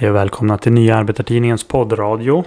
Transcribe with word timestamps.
Hej 0.00 0.10
och 0.10 0.16
välkomna 0.16 0.58
till 0.58 0.72
Nya 0.72 0.96
Arbetartidningens 0.96 1.64
poddradio. 1.64 2.44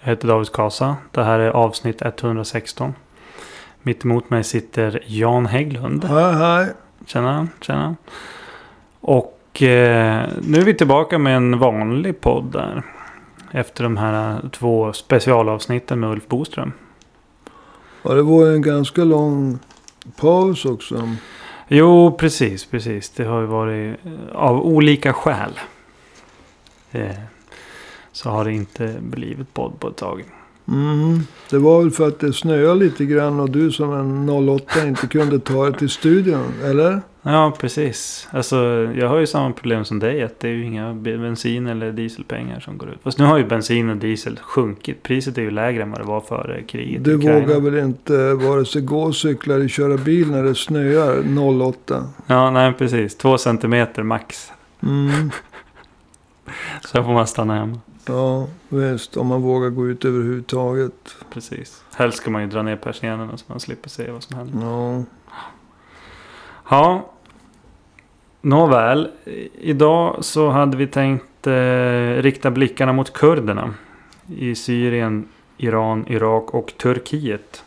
Jag 0.00 0.08
heter 0.10 0.28
David 0.28 0.52
Kasa. 0.52 0.96
Det 1.10 1.24
här 1.24 1.38
är 1.38 1.50
avsnitt 1.50 2.02
116. 2.02 2.94
Mitt 3.82 4.04
emot 4.04 4.30
mig 4.30 4.44
sitter 4.44 5.02
Jan 5.06 5.46
Hägglund. 5.46 6.04
Hej, 6.04 6.32
hej. 6.32 6.66
Tjena, 7.06 7.48
tjena. 7.60 7.96
Och 9.00 9.62
eh, 9.62 10.28
nu 10.42 10.58
är 10.58 10.64
vi 10.64 10.74
tillbaka 10.74 11.18
med 11.18 11.36
en 11.36 11.58
vanlig 11.58 12.20
podd 12.20 12.52
där. 12.52 12.82
Efter 13.50 13.84
de 13.84 13.96
här 13.96 14.48
två 14.52 14.92
specialavsnitten 14.92 16.00
med 16.00 16.10
Ulf 16.10 16.28
Boström. 16.28 16.72
Ja, 18.02 18.14
det 18.14 18.22
var 18.22 18.46
en 18.46 18.62
ganska 18.62 19.04
lång 19.04 19.58
paus 20.20 20.64
också. 20.64 21.08
Jo, 21.68 22.16
precis, 22.18 22.66
precis. 22.66 23.10
Det 23.10 23.24
har 23.24 23.40
ju 23.40 23.46
varit 23.46 23.96
eh, 24.04 24.36
av 24.36 24.66
olika 24.66 25.12
skäl. 25.12 25.52
Eh, 26.92 27.10
så 28.12 28.30
har 28.30 28.44
det 28.44 28.52
inte 28.52 28.96
blivit 29.00 29.54
podd 29.54 29.80
på 29.80 29.88
ett 29.88 29.96
tag. 29.96 30.24
Mm. 30.68 31.20
Det 31.50 31.58
var 31.58 31.82
väl 31.82 31.90
för 31.90 32.08
att 32.08 32.20
det 32.20 32.32
snöade 32.32 32.74
lite 32.74 33.04
grann 33.04 33.40
och 33.40 33.50
du 33.50 33.72
som 33.72 33.92
en 33.92 34.28
08 34.28 34.86
inte 34.86 35.06
kunde 35.06 35.38
ta 35.38 35.70
det 35.70 35.78
till 35.78 35.88
studion, 35.88 36.52
eller? 36.64 37.00
Ja, 37.22 37.52
precis. 37.58 38.28
Alltså, 38.30 38.56
jag 38.96 39.08
har 39.08 39.18
ju 39.18 39.26
samma 39.26 39.52
problem 39.52 39.84
som 39.84 39.98
dig. 39.98 40.22
Att 40.22 40.40
det 40.40 40.48
är 40.48 40.52
ju 40.52 40.64
inga 40.64 40.94
bensin 40.94 41.66
eller 41.66 41.92
dieselpengar 41.92 42.60
som 42.60 42.78
går 42.78 42.88
ut. 42.88 42.98
Fast 43.02 43.18
nu 43.18 43.24
har 43.24 43.38
ju 43.38 43.44
bensin 43.44 43.90
och 43.90 43.96
diesel 43.96 44.38
sjunkit. 44.42 45.02
Priset 45.02 45.38
är 45.38 45.42
ju 45.42 45.50
lägre 45.50 45.82
än 45.82 45.90
vad 45.90 46.00
det 46.00 46.04
var 46.04 46.20
före 46.20 46.62
kriget. 46.62 47.04
Du 47.04 47.16
vågar 47.16 47.60
väl 47.60 47.78
inte 47.78 48.34
vare 48.34 48.64
sig 48.64 48.82
gå, 48.82 49.12
cykla 49.12 49.54
eller 49.54 49.68
köra 49.68 49.96
bil 49.96 50.30
när 50.30 50.42
det 50.42 50.54
snöar 50.54 51.24
08? 51.68 52.04
Ja, 52.26 52.50
nej 52.50 52.72
precis. 52.72 53.16
Två 53.16 53.38
centimeter 53.38 54.02
max. 54.02 54.52
Mm. 54.82 55.30
Så 56.84 57.04
får 57.04 57.12
man 57.12 57.26
stanna 57.26 57.54
hemma. 57.54 57.80
Ja, 58.06 58.46
visst. 58.68 59.16
Om 59.16 59.26
man 59.26 59.42
vågar 59.42 59.70
gå 59.70 59.88
ut 59.88 60.04
överhuvudtaget. 60.04 61.16
Precis. 61.30 61.84
Helst 61.94 62.18
ska 62.18 62.30
man 62.30 62.42
ju 62.42 62.48
dra 62.48 62.62
ner 62.62 62.76
persiennerna 62.76 63.36
så 63.36 63.44
man 63.48 63.60
slipper 63.60 63.88
se 63.88 64.10
vad 64.10 64.22
som 64.22 64.36
händer. 64.36 64.66
Ja. 64.66 65.04
Ja. 66.70 67.10
Nåväl. 68.40 69.10
Idag 69.60 70.24
så 70.24 70.50
hade 70.50 70.76
vi 70.76 70.86
tänkt 70.86 71.46
eh, 71.46 72.22
rikta 72.22 72.50
blickarna 72.50 72.92
mot 72.92 73.12
kurderna. 73.12 73.74
I 74.36 74.54
Syrien, 74.54 75.28
Iran, 75.56 76.06
Irak 76.08 76.54
och 76.54 76.72
Turkiet. 76.78 77.64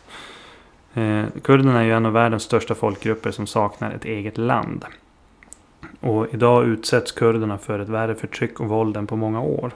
Eh, 0.94 1.24
kurderna 1.42 1.80
är 1.80 1.84
ju 1.84 1.92
en 1.92 2.06
av 2.06 2.12
världens 2.12 2.42
största 2.42 2.74
folkgrupper 2.74 3.30
som 3.30 3.46
saknar 3.46 3.90
ett 3.90 4.04
eget 4.04 4.38
land. 4.38 4.84
Och 6.06 6.34
idag 6.34 6.66
utsätts 6.66 7.12
kurderna 7.12 7.58
för 7.58 7.78
ett 7.78 7.88
värre 7.88 8.14
förtryck 8.14 8.60
och 8.60 8.68
våld 8.68 8.96
än 8.96 9.06
på 9.06 9.16
många 9.16 9.40
år. 9.40 9.72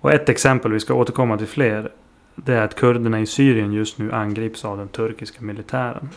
Och 0.00 0.12
ett 0.12 0.28
exempel, 0.28 0.72
vi 0.72 0.80
ska 0.80 0.94
återkomma 0.94 1.38
till 1.38 1.46
fler. 1.46 1.90
Det 2.34 2.54
är 2.54 2.62
att 2.62 2.74
kurderna 2.74 3.20
i 3.20 3.26
Syrien 3.26 3.72
just 3.72 3.98
nu 3.98 4.12
angrips 4.12 4.64
av 4.64 4.78
den 4.78 4.88
turkiska 4.88 5.42
militären. 5.42 6.08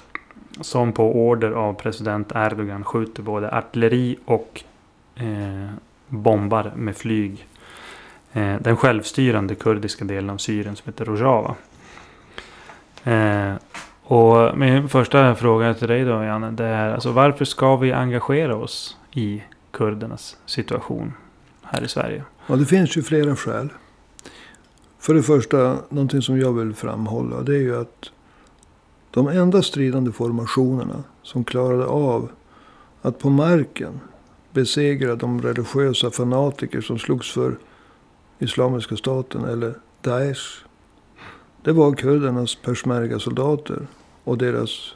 Som 0.62 0.94
på 0.94 1.28
order 1.28 1.52
av 1.52 1.74
president 1.74 2.32
Erdogan 2.36 2.84
skjuter 2.84 3.24
både 3.24 3.52
artilleri 3.52 4.18
och 4.26 4.64
eh, 5.16 5.70
bombar 6.08 6.72
med 6.76 6.98
flyg. 6.98 7.48
Eh, 8.34 8.56
den 8.60 8.78
självstyrande 8.78 9.56
kurdiska 9.56 10.06
delen 10.06 10.30
av 10.30 10.38
Syrien 10.38 10.76
som 10.76 10.86
heter 10.86 11.06
Rojava. 11.06 11.56
Eh, 13.04 13.54
och 14.04 14.58
min 14.58 14.90
första 14.90 15.36
fråga 15.36 15.74
till 15.74 15.88
dig 15.88 16.04
då 16.04 16.24
Janne. 16.24 16.52
Det 16.52 16.66
är 16.66 16.94
alltså 16.94 17.12
varför 17.12 17.46
ska 17.46 17.76
vi 17.76 17.92
engagera 17.92 18.56
oss 18.56 18.98
i 19.12 19.44
kurdernas 19.72 20.38
situation 20.46 21.14
här 21.62 21.84
i 21.84 21.88
Sverige? 21.88 22.24
ja, 22.48 22.56
det 22.56 22.66
finns 22.66 22.98
ju 22.98 23.04
flera 23.04 23.36
skäl. 23.36 23.70
För 25.00 25.14
det 25.14 25.24
första, 25.24 25.78
någonting 25.90 26.22
som 26.22 26.40
jag 26.40 26.54
vill 26.54 26.74
framhålla. 26.74 27.42
Det 27.42 27.56
är 27.56 27.60
ju 27.62 27.82
att 27.82 28.12
de 29.12 29.28
enda 29.28 29.62
stridande 29.62 30.12
formationerna 30.12 31.04
som 31.22 31.44
klarade 31.44 31.86
av 31.86 32.30
att 33.02 33.20
på 33.20 33.30
marken 33.30 34.00
besegra 34.52 35.16
de 35.16 35.42
religiösa 35.42 36.12
fanatiker 36.12 36.82
som 36.82 37.00
slogs 37.00 37.32
för 37.32 37.58
Islamiska 38.40 38.96
staten 38.96 39.46
eller 39.46 39.74
Daesh. 40.02 40.63
Det 41.64 41.72
var 41.72 41.94
kurdernas 41.94 42.56
persmerga-soldater 42.56 43.88
och 44.24 44.38
deras 44.38 44.94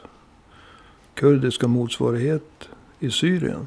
kurdiska 1.14 1.68
motsvarighet 1.68 2.68
i 2.98 3.10
Syrien. 3.10 3.66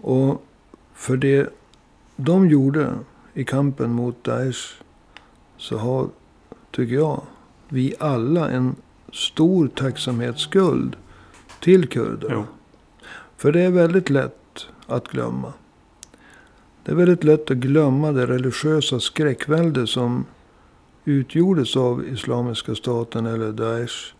Och 0.00 0.44
för 0.94 1.16
det 1.16 1.48
de 2.16 2.48
gjorde 2.48 2.94
i 3.34 3.44
kampen 3.44 3.92
mot 3.92 4.24
Daesh 4.24 4.60
så 5.56 5.78
har, 5.78 6.08
tycker 6.70 6.94
jag, 6.94 7.22
vi 7.68 7.94
alla 7.98 8.50
en 8.50 8.76
stor 9.12 9.68
tacksamhetsskuld 9.68 10.96
till 11.60 11.88
kurderna. 11.88 12.34
Jo. 12.34 12.44
För 13.36 13.52
det 13.52 13.60
är 13.60 13.70
väldigt 13.70 14.10
lätt 14.10 14.66
att 14.86 15.08
glömma. 15.08 15.52
Det 16.84 16.92
är 16.92 16.96
väldigt 16.96 17.24
lätt 17.24 17.50
att 17.50 17.56
glömma 17.56 18.12
det 18.12 18.26
religiösa 18.26 19.00
skräckvälde 19.00 19.86
som 19.86 20.24
utgjordes 21.04 21.76
av 21.76 22.04
Islamiska 22.06 22.74
staten 22.74 23.26
eller 23.26 23.52
Daesh 23.52 24.14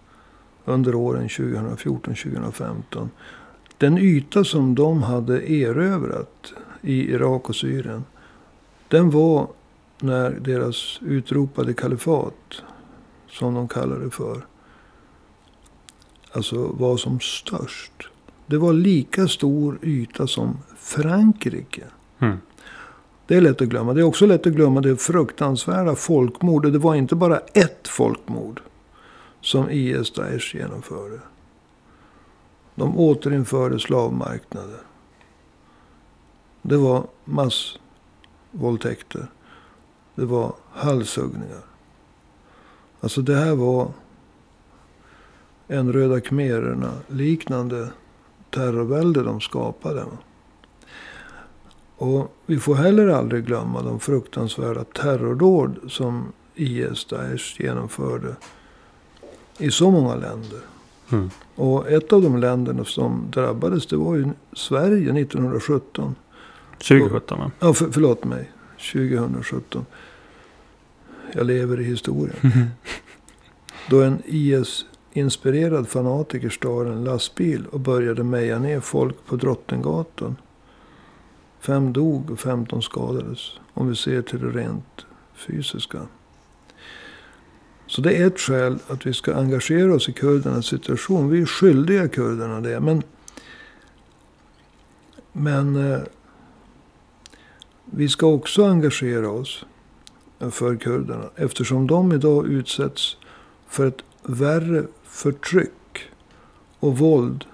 under 0.65 0.95
åren 0.95 1.29
2014-2015. 1.29 3.09
Den 3.79 3.99
yta 3.99 4.45
som 4.45 4.75
de 4.75 5.03
hade 5.03 5.53
erövrat 5.53 6.53
i 6.83 7.11
Irak 7.11 7.49
och 7.49 7.57
Syrien. 7.57 8.05
Den 8.89 9.11
var 9.11 9.49
när 10.01 10.31
deras 10.31 10.99
utropade 11.03 11.75
kalifat, 11.75 12.63
som 13.31 13.55
de 13.55 13.69
kallade 13.69 14.05
det 14.05 14.11
för, 14.11 14.47
alltså 16.33 16.57
var 16.57 16.97
som 16.97 17.21
störst. 17.21 17.93
Det 18.47 18.59
var 18.59 18.73
lika 18.73 19.29
stor 19.29 19.79
yta 19.83 20.27
som 20.27 20.59
Frankrike. 20.77 21.85
Mm. 22.19 22.39
Det 23.27 23.37
är 23.37 23.41
lätt 23.41 23.63
att 23.63 23.69
glömma. 23.69 23.95
Det 23.95 24.01
är 24.01 24.05
också 24.05 24.27
lätt 24.27 24.47
att 24.47 24.53
glömma 24.53 24.81
det 24.81 24.97
fruktansvärda 24.97 25.95
folkmordet. 25.95 26.73
Det 26.73 26.79
var 26.79 26.95
inte 26.95 27.15
bara 27.15 27.39
ett 27.39 27.89
folkmord 27.89 28.61
som 29.41 29.71
IS 29.71 30.13
Daesh 30.13 30.57
genomförde. 30.57 31.21
De 32.75 32.99
återinförde 32.99 33.79
slavmarknader. 33.79 34.81
Det 36.63 36.77
var 36.77 37.07
massvåldtäkter. 37.25 39.27
Det 40.15 40.25
var 40.25 40.55
halshuggningar. 40.73 41.63
Alltså 43.01 43.23
det 43.23 43.37
här 43.37 43.55
var 43.55 43.89
en 45.69 45.93
Röda 45.93 46.21
khmererna 46.21 46.93
liknande 47.07 47.91
terrorvälde 48.51 49.23
de 49.23 49.41
skapade. 49.41 50.05
Och 51.97 52.37
vi 52.47 52.59
får 52.59 52.75
heller 52.75 53.09
aldrig 53.09 53.47
glömma 53.47 53.83
de 53.83 54.01
fruktansvärda 54.01 54.85
terrordåd 54.85 55.77
som 55.89 56.33
IS 56.55 57.05
Daesh 57.05 57.61
genomförde 57.61 58.37
i 59.59 59.71
så 59.71 59.91
många 59.91 60.15
länder. 60.15 60.61
Mm. 61.13 61.31
Och 61.55 61.91
ett 61.91 62.13
av 62.13 62.23
de 62.23 62.37
länderna 62.37 62.85
som 62.85 63.27
drabbades 63.31 63.87
det 63.87 63.97
var 63.97 64.17
ju 64.17 64.29
Sverige 64.53 65.21
1917. 65.21 66.15
2017 66.73 67.39
va? 67.39 67.51
Ja, 67.59 67.75
för, 67.75 67.91
förlåt 67.91 68.25
mig. 68.25 68.51
2017. 68.93 69.87
Jag 71.33 71.47
lever 71.47 71.81
i 71.81 71.85
historien. 71.85 72.37
Då 73.91 74.03
en 74.03 74.23
IS-inspirerad 74.25 75.89
fanatiker 75.89 76.51
stal 76.51 76.87
en 76.87 77.05
lastbil 77.05 77.67
och 77.67 77.81
började 77.81 78.25
meja 78.25 78.59
ner 78.59 78.81
folk 78.81 79.17
på 79.27 79.37
Drottninggatan. 79.37 80.37
Fem 81.63 81.93
dog 81.93 82.31
och 82.31 82.41
15 82.41 82.83
skadades. 82.83 83.53
Om 83.75 83.89
vi 83.89 83.97
ser 83.97 84.23
till 84.23 84.41
det 84.41 84.51
rent 84.51 85.07
fysiska. 85.35 86.01
Så 87.87 88.01
det 88.01 88.17
är 88.17 88.27
ett 88.27 88.41
skäl 88.41 88.79
att 88.89 89.07
vi 89.07 89.15
ska 89.15 89.35
engagera 89.35 89.95
oss 89.95 90.09
i 90.09 90.13
kurdernas 90.13 90.67
situation. 90.67 91.31
Vi 91.31 91.43
är 91.43 91.47
skyldiga 91.47 92.09
kurderna 92.09 92.61
det. 92.61 92.81
Men, 92.81 93.03
men 95.33 95.93
eh, 95.93 96.01
vi 97.85 98.09
ska 98.09 98.27
också 98.27 98.65
engagera 98.65 99.31
oss 99.31 99.65
för 100.51 100.77
kurderna. 100.77 101.31
Eftersom 101.37 101.87
de 101.87 102.13
idag 102.13 102.47
utsätts 102.47 103.17
för 103.69 103.87
ett 103.87 104.05
värre 104.23 104.87
förtryck 105.05 106.11
och 106.79 106.99
våld 106.99 107.45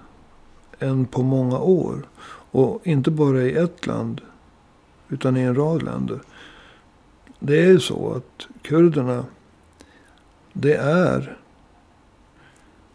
än 0.79 1.05
på 1.05 1.23
många 1.23 1.59
år. 1.59 2.07
Och 2.51 2.87
inte 2.87 3.11
bara 3.11 3.41
i 3.41 3.55
ett 3.55 3.87
land, 3.87 4.21
utan 5.09 5.37
i 5.37 5.41
en 5.41 5.55
rad 5.55 5.83
länder. 5.83 6.19
Det 7.39 7.65
är 7.65 7.77
så 7.77 8.13
att 8.13 8.47
kurderna, 8.61 9.25
det 10.53 10.75
är 10.75 11.37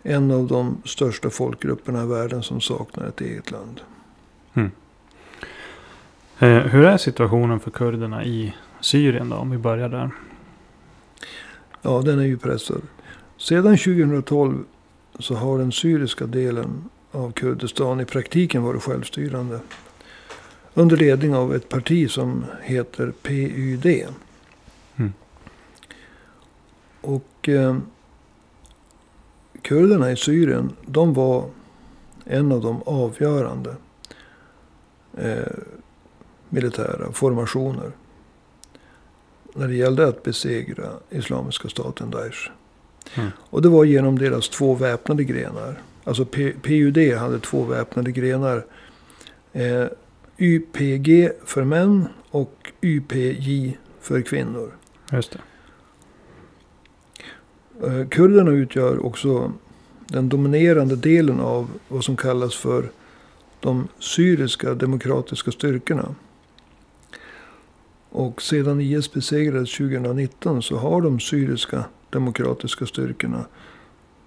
en 0.02 0.30
av 0.30 0.46
de 0.46 0.82
största 0.84 1.30
folkgrupperna 1.30 2.02
i 2.02 2.06
världen 2.06 2.42
som 2.42 2.60
saknar 2.60 3.06
ett 3.06 3.20
eget 3.20 3.50
land. 3.50 3.80
Eh, 6.38 6.58
hur 6.58 6.84
är 6.84 6.96
situationen 6.96 7.60
för 7.60 7.70
kurderna 7.70 8.24
i 8.24 8.54
Syrien 8.80 9.28
då? 9.28 9.36
Om 9.36 9.50
vi 9.50 9.58
börjar 9.58 9.88
där. 9.88 10.10
Ja, 11.82 12.02
den 12.04 12.18
är 12.18 12.24
ju 12.24 12.38
pressad. 12.38 12.82
Sedan 13.36 13.76
2012 13.76 14.64
så 15.18 15.34
har 15.34 15.58
den 15.58 15.72
syriska 15.72 16.26
delen 16.26 16.88
av 17.14 17.32
Kurdistan 17.32 18.00
i 18.00 18.04
praktiken 18.04 18.62
varit 18.62 18.82
självstyrande. 18.82 19.60
Under 20.74 20.96
ledning 20.96 21.34
av 21.34 21.54
ett 21.54 21.68
parti 21.68 22.10
som 22.10 22.44
heter 22.62 23.12
PYD. 23.22 23.86
Mm. 24.96 25.12
Och 27.00 27.48
eh, 27.48 27.76
kurderna 29.62 30.12
i 30.12 30.16
Syrien, 30.16 30.72
de 30.86 31.14
var 31.14 31.44
en 32.24 32.52
av 32.52 32.60
de 32.60 32.82
avgörande 32.82 33.76
eh, 35.18 35.38
militära 36.48 37.12
formationer. 37.12 37.92
När 39.54 39.68
det 39.68 39.74
gällde 39.74 40.08
att 40.08 40.22
besegra 40.22 40.90
Islamiska 41.10 41.68
staten 41.68 42.10
Daesh. 42.10 42.50
Mm. 43.14 43.30
Och 43.38 43.62
det 43.62 43.68
var 43.68 43.84
genom 43.84 44.18
deras 44.18 44.48
två 44.48 44.74
väpnade 44.74 45.24
grenar. 45.24 45.82
Alltså 46.04 46.24
P- 46.24 46.52
PUD 46.62 46.98
hade 47.18 47.40
två 47.40 47.62
väpnade 47.64 48.12
grenar. 48.12 48.66
Eh, 49.52 49.86
YPG 50.38 51.30
för 51.44 51.64
män 51.64 52.06
och 52.30 52.72
YPJ 52.82 53.78
för 54.00 54.20
kvinnor. 54.20 54.72
Just 55.12 55.32
det. 55.32 55.40
Eh, 57.86 58.08
Kurderna 58.08 58.50
utgör 58.50 59.06
också 59.06 59.52
den 60.08 60.28
dominerande 60.28 60.96
delen 60.96 61.40
av 61.40 61.70
vad 61.88 62.04
som 62.04 62.16
kallas 62.16 62.54
för 62.54 62.90
de 63.60 63.88
syriska 63.98 64.74
demokratiska 64.74 65.50
styrkorna. 65.50 66.14
Och 68.10 68.42
sedan 68.42 68.80
IS 68.80 69.12
besegrades 69.12 69.76
2019 69.76 70.62
så 70.62 70.76
har 70.76 71.00
de 71.00 71.20
syriska 71.20 71.84
demokratiska 72.10 72.86
styrkorna, 72.86 73.44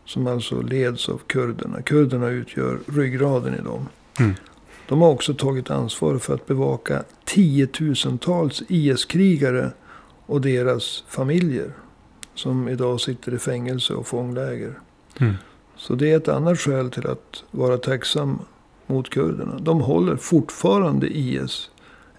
som 0.08 0.28
alltså 0.28 0.62
leds 0.62 1.10
av 1.10 1.22
kurderna. 1.28 1.82
Kurderna 1.82 2.30
utgör 2.30 2.80
ryggraden 2.88 3.54
i 3.54 3.62
dem. 3.62 3.88
Mm. 4.20 4.34
De 4.88 5.02
har 5.02 5.10
också 5.10 5.34
tagit 5.34 5.70
ansvar 5.70 6.18
för 6.18 6.34
att 6.34 6.48
bevaka 6.48 7.04
tiotusentals 7.26 8.64
IS-krigare 8.68 9.72
och 10.26 10.42
deras 10.42 11.04
familjer. 11.08 11.72
Som 12.34 12.70
idag 12.70 13.02
sitter 13.02 13.34
i 13.34 13.40
fängelse 13.40 13.94
och 13.94 14.08
fångläger. 14.08 14.80
Mm. 15.20 15.34
Så 15.76 15.96
det 15.96 16.12
är 16.12 16.18
ett 16.18 16.28
annat 16.28 16.60
skäl 16.60 16.92
till 16.92 17.08
att 17.08 17.44
vara 17.52 17.78
tacksam 17.78 18.40
mot 18.88 19.10
kurderna. 19.10 19.60
De 19.60 19.82
håller 19.82 20.16
fortfarande 20.16 21.08
IS, 21.08 21.70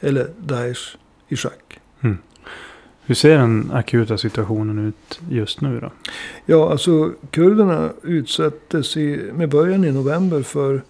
eller 0.00 0.30
Daesh, 0.38 0.96
i 1.28 1.36
schack. 1.36 1.80
Hur 3.08 3.14
ser 3.14 3.38
den 3.38 3.70
akuta 3.72 4.18
situationen 4.18 4.78
ut 4.88 5.20
just 5.30 5.60
nu 5.60 5.80
då? 5.80 5.92
Ja, 6.46 6.70
alltså 6.70 7.12
kurderna 7.30 7.92
utsattes 8.02 8.96
i, 8.96 9.30
med 9.34 9.48
början 9.48 9.84
i 9.84 9.92
november 9.92 10.42
för 10.42 10.82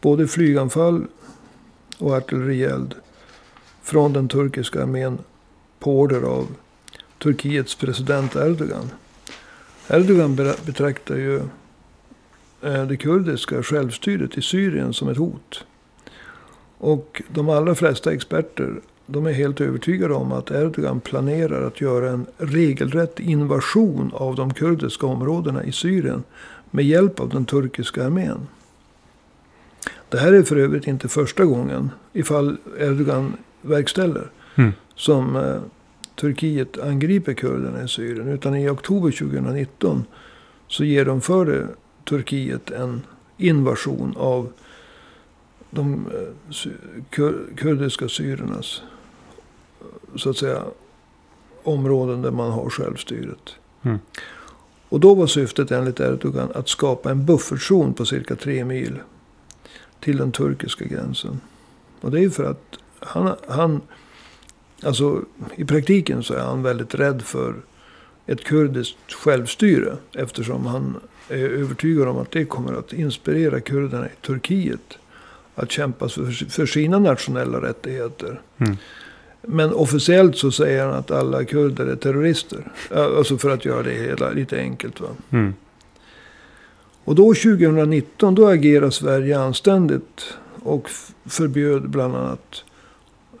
både 0.00 0.28
flyganfall 0.28 1.06
och 1.98 2.12
artillerield 2.12 2.94
från 3.82 4.12
den 4.12 4.28
turkiska 4.28 4.82
armén 4.82 5.18
på 5.78 6.00
order 6.00 6.22
av 6.22 6.46
Turkiets 7.18 7.74
president 7.74 8.36
Erdogan. 8.36 8.90
Erdogan 9.88 10.36
betraktar 10.36 11.16
ju 11.16 11.36
eh, 12.62 12.86
det 12.86 12.96
kurdiska 12.96 13.62
självstyret 13.62 14.38
i 14.38 14.42
Syrien 14.42 14.92
som 14.92 15.08
ett 15.08 15.18
hot. 15.18 15.64
Och 16.78 17.22
de 17.28 17.48
allra 17.48 17.74
flesta 17.74 18.12
experter 18.12 18.80
de 19.12 19.26
är 19.26 19.32
helt 19.32 19.60
övertygade 19.60 20.14
om 20.14 20.32
att 20.32 20.50
Erdogan 20.50 21.00
planerar 21.00 21.66
att 21.66 21.80
göra 21.80 22.10
en 22.10 22.26
regelrätt 22.38 23.20
invasion 23.20 24.10
av 24.14 24.34
de 24.34 24.54
kurdiska 24.54 25.06
områdena 25.06 25.64
i 25.64 25.72
Syrien 25.72 26.22
med 26.70 26.84
hjälp 26.84 27.20
av 27.20 27.28
den 27.28 27.44
turkiska 27.44 28.06
armén. 28.06 28.38
Det 30.08 30.18
här 30.18 30.32
är 30.32 30.42
för 30.42 30.56
övrigt 30.56 30.86
inte 30.86 31.08
första 31.08 31.44
gången, 31.44 31.90
ifall 32.12 32.56
Erdogan 32.78 33.36
verkställer, 33.62 34.30
Mm. 34.54 34.72
som 34.94 35.36
eh, 35.36 35.60
Turkiet 36.20 36.78
angriper 36.78 37.34
kurderna 37.34 37.82
i 37.82 37.88
Syrien. 37.88 38.28
Utan 38.28 38.56
i 38.56 38.68
oktober 38.68 39.10
2019 39.10 40.04
så 40.68 40.84
genomförde 40.84 41.66
Turkiet 42.04 42.70
en 42.70 43.02
invasion 43.36 44.14
av 44.16 44.52
de 45.70 46.06
eh, 46.06 46.70
kur, 47.10 47.34
kurdiska 47.56 48.08
syriernas 48.08 48.82
eh, 48.82 48.91
så 50.16 50.30
att 50.30 50.36
säga 50.36 50.64
områden 51.62 52.22
där 52.22 52.30
man 52.30 52.50
har 52.50 52.70
självstyret. 52.70 53.54
Mm. 53.82 53.98
Och 54.88 55.00
då 55.00 55.14
var 55.14 55.26
syftet 55.26 55.70
enligt 55.70 56.00
Erdogan 56.00 56.48
att 56.54 56.68
skapa 56.68 57.10
en 57.10 57.26
buffertzon 57.26 57.94
på 57.94 58.04
cirka 58.04 58.36
tre 58.36 58.64
mil 58.64 58.98
till 60.00 60.16
den 60.16 60.32
turkiska 60.32 60.84
gränsen. 60.84 61.40
Och 62.00 62.10
det 62.10 62.18
är 62.18 62.22
ju 62.22 62.30
för 62.30 62.44
att 62.44 62.78
han, 63.00 63.36
han 63.48 63.80
alltså 64.82 65.22
i 65.56 65.64
praktiken 65.64 66.22
så 66.22 66.34
är 66.34 66.40
han 66.40 66.62
väldigt 66.62 66.94
rädd 66.94 67.22
för 67.22 67.54
ett 68.26 68.44
kurdiskt 68.44 69.12
självstyre. 69.12 69.96
Eftersom 70.12 70.66
han 70.66 70.96
är 71.28 71.48
övertygad 71.48 72.08
om 72.08 72.18
att 72.18 72.30
det 72.30 72.44
kommer 72.44 72.72
att 72.72 72.92
inspirera 72.92 73.60
kurderna 73.60 74.06
i 74.06 74.26
Turkiet 74.26 74.98
att 75.54 75.70
kämpa 75.70 76.08
för, 76.08 76.50
för 76.50 76.66
sina 76.66 76.98
nationella 76.98 77.62
rättigheter. 77.62 78.40
Mm. 78.58 78.76
Men 79.42 79.74
officiellt 79.74 80.36
så 80.36 80.50
säger 80.50 80.86
han 80.86 80.94
att 80.94 81.10
alla 81.10 81.44
kurder 81.44 81.86
är 81.86 81.96
terrorister. 81.96 82.72
Alltså 82.94 83.38
för 83.38 83.50
att 83.50 83.64
göra 83.64 83.82
det 83.82 83.94
hela 83.94 84.30
lite 84.30 84.58
enkelt. 84.58 85.00
Va? 85.00 85.08
Mm. 85.30 85.54
Och 87.04 87.14
då 87.14 87.34
2019 87.34 88.34
då 88.34 88.46
agerar 88.46 88.90
Sverige 88.90 89.40
anständigt. 89.40 90.36
Och 90.62 90.90
förbjöd 91.24 91.90
bland 91.90 92.16
annat 92.16 92.64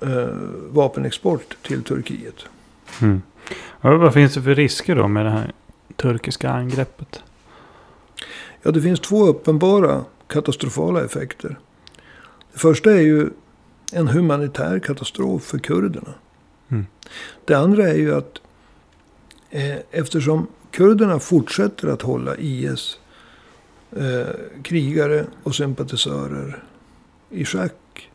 eh, 0.00 0.36
vapenexport 0.70 1.56
till 1.62 1.82
Turkiet. 1.82 2.44
Mm. 3.00 3.22
Vad 3.80 4.14
finns 4.14 4.34
det 4.34 4.42
för 4.42 4.54
risker 4.54 4.96
då 4.96 5.08
med 5.08 5.26
det 5.26 5.30
här 5.30 5.52
turkiska 5.96 6.50
angreppet? 6.50 7.22
Ja, 8.62 8.70
det 8.70 8.82
finns 8.82 9.00
två 9.00 9.26
uppenbara 9.26 10.04
katastrofala 10.26 11.04
effekter. 11.04 11.58
Det 12.52 12.58
första 12.58 12.92
är 12.92 13.00
ju 13.00 13.30
en 13.92 14.08
humanitär 14.08 14.78
katastrof 14.78 15.42
för 15.42 15.58
kurderna. 15.58 16.14
Mm. 16.68 16.86
Det 17.44 17.54
andra 17.54 17.88
är 17.88 17.94
ju 17.94 18.14
att 18.14 18.40
eh, 19.50 19.76
eftersom 19.90 20.46
kurderna 20.70 21.18
fortsätter 21.18 21.88
att 21.88 22.02
hålla 22.02 22.36
IS 22.36 22.98
eh, 23.96 24.34
krigare 24.62 25.26
och 25.42 25.54
sympatisörer 25.54 26.64
i 27.30 27.44
schack, 27.44 28.10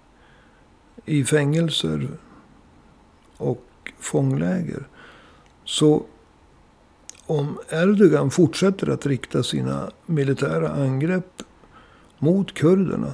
i 1.06 1.24
fängelser 1.24 2.08
och 3.38 3.66
fångläger. 4.00 4.88
Så 5.66 6.06
om 7.26 7.60
Erdogan 7.70 8.32
fortsätter 8.32 8.90
att 8.90 9.06
rikta 9.06 9.44
sina 9.44 9.92
militära 10.06 10.70
angrepp 10.70 11.44
mot 12.20 12.54
kurderna 12.54 13.14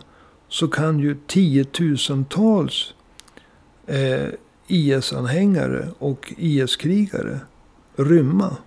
så 0.53 0.67
kan 0.67 0.99
ju 0.99 1.15
tiotusentals 1.27 2.93
eh, 3.87 4.27
IS-anhängare 4.67 5.87
och 5.99 6.33
IS-krigare 6.37 7.39
rymma. 7.95 8.57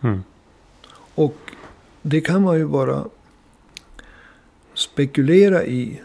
Mm. 0.00 0.22
Och 1.14 1.36
det 2.02 2.20
kan 2.20 2.42
man 2.42 2.58
ju 2.58 2.66
bara 2.66 3.04
spekulera 4.74 5.64
i. 5.64 6.00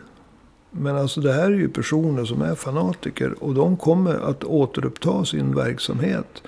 Men 0.72 0.96
alltså 0.96 1.22
det 1.22 1.34
här 1.34 1.52
är 1.52 1.58
ju 1.58 1.70
personer 1.70 2.26
som 2.26 2.42
är 2.42 2.56
fanatiker 2.56 3.44
och 3.44 3.54
de 3.54 3.78
kommer 3.78 4.16
att 4.16 4.44
återuppta 4.44 5.26
sin 5.26 5.56
verksamhet. 5.56 6.42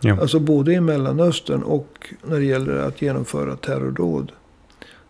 Ja. 0.00 0.20
Alltså 0.20 0.40
både 0.40 0.72
i 0.72 0.80
Mellanöstern 0.80 1.62
och 1.62 2.14
när 2.24 2.38
det 2.38 2.44
gäller 2.44 2.76
att 2.76 3.02
genomföra 3.02 3.56
terrordåd. 3.56 4.32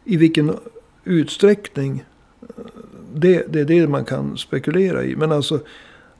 I 0.04 0.16
vilken 0.16 0.56
utsträckning, 1.04 2.04
det, 3.14 3.44
det 3.48 3.60
är 3.60 3.64
det 3.64 3.88
man 3.88 4.04
kan 4.04 4.36
spekulera 4.38 5.04
i. 5.04 5.16
Men 5.16 5.32
alltså 5.32 5.60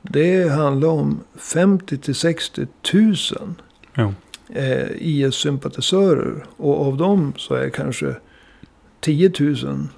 det 0.02 0.48
handlar 0.52 0.88
om 0.88 1.20
50 1.36 1.98
till 1.98 2.14
60 2.14 2.66
000 2.94 3.14
Jo. 3.94 4.14
eh, 4.54 4.86
IS-sympatisörer. 4.98 6.44
Och 6.56 6.86
av 6.86 6.96
dem 6.96 7.32
så 7.36 7.54
är 7.54 7.68
kanske 7.70 8.14
10 9.00 9.32
000 9.40 9.88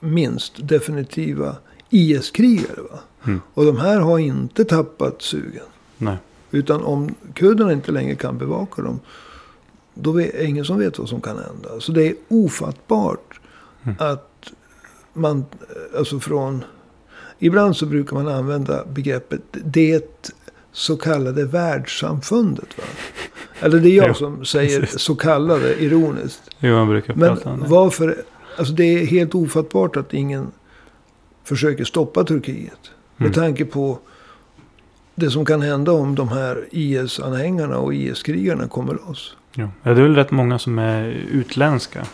minst 0.00 0.68
definitiva 0.68 1.56
IS-krigare. 1.90 2.98
Mm. 3.26 3.40
Och 3.54 3.64
de 3.64 3.76
här 3.76 4.00
har 4.00 4.18
inte 4.18 4.64
tappat 4.64 5.22
sugen. 5.22 5.64
Nej. 5.98 6.16
Utan 6.50 6.82
om 6.84 7.14
kurderna 7.34 7.72
inte 7.72 7.92
längre 7.92 8.14
kan 8.14 8.38
bevaka 8.38 8.82
dem. 8.82 9.00
Då 9.94 10.20
är 10.20 10.32
det 10.32 10.44
ingen 10.44 10.64
som 10.64 10.78
vet 10.78 10.98
vad 10.98 11.08
som 11.08 11.20
kan 11.20 11.36
hända. 11.36 11.80
Så 11.80 11.92
det 11.92 12.06
är 12.06 12.14
ofattbart 12.28 13.40
Mm. 13.84 13.96
att 13.98 14.25
man, 15.16 15.44
alltså 15.96 16.20
från 16.20 16.64
ibland 17.38 17.76
så 17.76 17.86
brukar 17.86 18.16
man 18.16 18.28
använda 18.28 18.84
begreppet 18.84 19.40
det 19.52 20.24
så 20.72 20.96
kallade 20.96 21.44
världssamfundet. 21.44 22.78
Va? 22.78 22.84
Eller 23.60 23.80
det 23.80 23.88
är 23.90 23.96
jag 23.96 24.08
Jo, 24.08 24.14
som 24.14 24.44
säger 24.44 24.80
precis. 24.80 25.00
så 25.00 25.14
kallade 25.14 25.82
ironiskt. 25.82 26.42
Jo, 26.58 26.74
man 26.74 26.88
brukar 26.88 27.14
Men 27.14 27.36
prata 27.36 27.50
om 27.50 27.60
det. 27.60 27.66
varför? 27.68 28.16
Alltså 28.58 28.72
det 28.74 28.84
är 28.84 29.06
helt 29.06 29.34
ofattbart 29.34 29.96
att 29.96 30.14
ingen 30.14 30.46
försöker 31.44 31.84
stoppa 31.84 32.24
Turkiet. 32.24 32.90
Med 33.16 33.26
Mm. 33.26 33.32
tanke 33.34 33.64
på 33.64 33.98
det 35.14 35.30
som 35.30 35.44
kan 35.44 35.62
hända 35.62 35.92
om 35.92 36.14
de 36.14 36.28
här 36.28 36.64
IS-anhängarna 36.70 37.78
och 37.78 37.94
IS-krigarna 37.94 38.68
kommer 38.68 38.94
loss. 38.94 39.36
Ja, 39.54 39.68
det 39.82 39.90
är 39.90 39.94
väl 39.94 40.14
rätt 40.14 40.30
många 40.30 40.58
som 40.58 40.78
är 40.78 41.04
utländska 41.30 42.06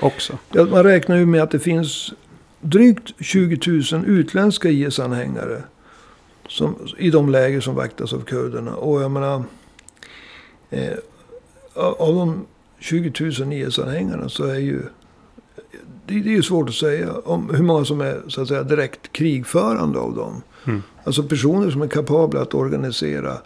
också. 0.00 0.38
Ja, 0.52 0.64
man 0.64 0.82
räknar 0.82 1.16
ju 1.16 1.26
med 1.26 1.42
att 1.42 1.50
det 1.50 1.58
finns 1.58 2.12
drygt 2.60 3.12
20 3.20 3.58
000 3.92 4.04
utländska 4.06 4.68
IS-anhängare. 4.68 5.62
Som, 6.48 6.76
I 6.98 7.10
de 7.10 7.28
läger 7.28 7.60
som 7.60 7.74
vaktas 7.74 8.12
av 8.12 8.20
kurderna. 8.20 8.74
Och 8.74 9.02
jag 9.02 9.10
menar. 9.10 9.42
Eh, 10.70 10.96
av 11.74 12.14
de 12.14 12.46
20 12.78 13.12
000 13.20 13.52
IS-anhängarna 13.52 14.28
så 14.28 14.44
är 14.44 14.58
ju. 14.58 14.82
Det, 16.06 16.20
det 16.20 16.30
är 16.30 16.34
ju 16.34 16.42
svårt 16.42 16.68
att 16.68 16.74
säga 16.74 17.12
om 17.12 17.50
hur 17.54 17.64
många 17.64 17.84
som 17.84 18.00
är 18.00 18.22
så 18.28 18.42
att 18.42 18.48
säga 18.48 18.62
direkt 18.62 19.12
krigförande 19.12 19.98
av 19.98 20.14
dem. 20.14 20.42
Mm. 20.66 20.82
Alltså 21.04 21.22
personer 21.22 21.70
som 21.70 21.82
är 21.82 21.86
kapabla 21.86 22.40
att 22.40 22.54
organisera 22.54 23.38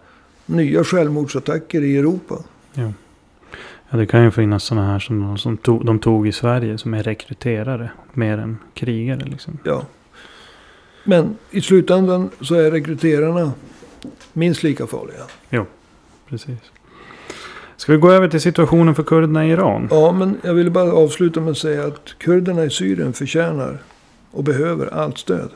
nya 0.47 0.85
självmordsattacker 0.85 1.83
i 1.83 1.97
Europa. 1.97 2.39
Jo. 2.75 2.93
Ja, 3.93 3.99
det 3.99 4.07
kan 4.07 4.25
ju 4.25 4.31
finnas 4.31 4.65
sådana 4.65 4.87
här 4.87 4.99
som, 4.99 5.21
de, 5.21 5.39
som 5.39 5.57
tog, 5.57 5.87
de 5.87 5.99
tog 5.99 6.29
i 6.29 6.33
Sverige 6.33 6.79
som 6.79 6.95
är 6.95 7.03
rekryterare. 7.03 7.91
Mer 8.13 8.39
än 8.39 8.59
krigare 8.75 9.25
liksom. 9.25 9.59
Ja. 9.65 9.83
Men 11.05 11.37
i 11.51 11.61
slutändan 11.61 12.31
så 12.41 12.55
är 12.55 12.71
rekryterarna 12.71 13.53
minst 14.33 14.63
lika 14.63 14.87
farliga. 14.87 15.67
Precis. 16.29 16.59
Ska 17.77 17.93
vi 17.93 17.99
gå 17.99 18.11
över 18.11 18.29
till 18.29 18.41
situationen 18.41 18.95
för 18.95 19.03
kurderna 19.03 19.47
i 19.47 19.51
Iran? 19.51 19.89
Ja, 19.91 20.13
men 20.13 20.41
jag 20.43 20.55
ville 20.55 20.71
bara 20.71 20.93
avsluta 20.93 21.41
med 21.41 21.51
att 21.51 21.59
säga 21.59 21.87
att 21.87 22.15
kurderna 22.19 22.65
i 22.65 22.71
Syrien 22.71 23.13
förtjänar 23.13 23.79
och 24.31 24.45
behöver 24.45 24.95
allt 24.95 25.19
stöd. 25.19 25.51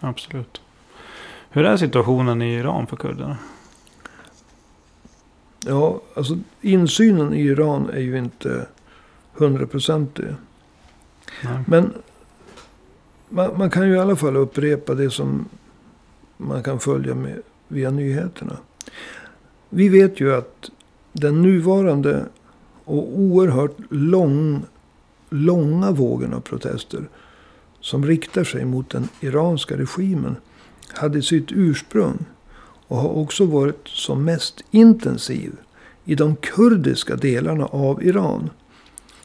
Absolut. 0.00 0.60
Hur 1.50 1.64
är 1.64 1.76
situationen 1.76 2.42
i 2.42 2.54
Iran 2.54 2.86
för 2.86 2.96
kurderna? 2.96 3.36
Ja, 5.66 6.00
alltså 6.14 6.38
insynen 6.60 7.34
i 7.34 7.40
Iran 7.40 7.90
är 7.90 8.00
ju 8.00 8.18
inte 8.18 8.66
hundraprocentig. 9.32 10.26
Men 11.66 11.92
man, 13.28 13.58
man 13.58 13.70
kan 13.70 13.88
ju 13.88 13.94
i 13.94 13.98
alla 13.98 14.16
fall 14.16 14.36
upprepa 14.36 14.94
det 14.94 15.10
som 15.10 15.48
man 16.36 16.62
kan 16.62 16.80
följa 16.80 17.14
med 17.14 17.42
via 17.68 17.90
nyheterna. 17.90 18.56
Vi 19.68 19.88
vet 19.88 20.20
ju 20.20 20.34
att 20.34 20.70
den 21.12 21.42
nuvarande 21.42 22.26
och 22.84 23.18
oerhört 23.18 23.76
lång, 23.90 24.64
långa 25.30 25.90
vågen 25.90 26.34
av 26.34 26.40
protester 26.40 27.08
som 27.80 28.06
riktar 28.06 28.44
sig 28.44 28.64
mot 28.64 28.90
den 28.90 29.08
iranska 29.20 29.76
regimen 29.76 30.36
hade 30.88 31.22
sitt 31.22 31.52
ursprung 31.52 32.18
och 32.92 32.98
har 32.98 33.08
också 33.18 33.46
varit 33.46 33.88
som 33.88 34.24
mest 34.24 34.60
intensiv 34.70 35.52
i 36.04 36.14
de 36.14 36.36
kurdiska 36.36 37.16
delarna 37.16 37.66
av 37.66 38.02
Iran. 38.02 38.50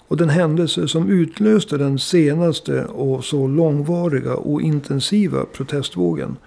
Och 0.07 0.17
den 0.17 0.29
händelse 0.29 0.87
som 0.87 1.09
utlöste 1.09 1.77
den 1.77 1.99
senaste 1.99 2.85
och 2.85 3.25
så 3.25 3.47
långvariga 3.47 4.35
och 4.35 4.61
intensiva 4.61 5.45
protestvågen. 5.45 6.37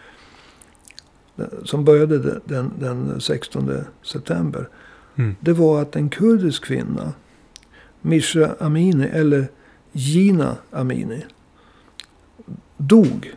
eh, 1.39 1.45
Som 1.65 1.85
började 1.85 2.19
den- 2.19 2.41
den, 2.45 2.71
den 2.79 3.21
16 3.21 3.71
september. 4.03 4.69
Mm. 5.17 5.37
Det 5.41 5.53
var 5.53 5.83
att 5.83 5.97
en 5.97 6.09
kurdisk 6.09 6.65
kvinna. 6.65 7.13
Misha 8.01 8.55
Amini 8.61 9.07
eller 9.13 9.49
Gina 9.93 10.57
Amini. 10.71 11.25
Dog 12.77 13.33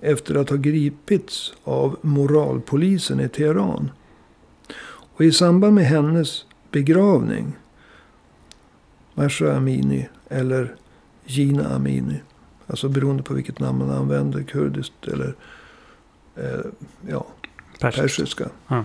efter 0.00 0.34
att 0.34 0.50
ha 0.50 0.56
gripits 0.56 1.54
av 1.64 1.96
moralpolisen 2.02 3.20
i 3.20 3.28
Teheran. 3.28 3.90
Och 4.90 5.24
i 5.24 5.32
samband 5.32 5.74
med 5.74 5.84
hennes 5.84 6.44
begravning. 6.70 7.56
Masha 9.14 9.56
Amini 9.56 10.08
eller 10.28 10.74
Gina 11.26 11.74
Amini. 11.74 12.20
Alltså 12.66 12.88
beroende 12.88 13.22
på 13.22 13.34
vilket 13.34 13.60
namn 13.60 13.78
man 13.78 13.90
använder. 13.90 14.42
Kurdiskt 14.42 15.08
eller 15.08 15.34
eh, 16.36 16.60
ja, 17.08 17.26
Persisk. 17.80 18.02
persiska. 18.02 18.48
Ja. 18.68 18.84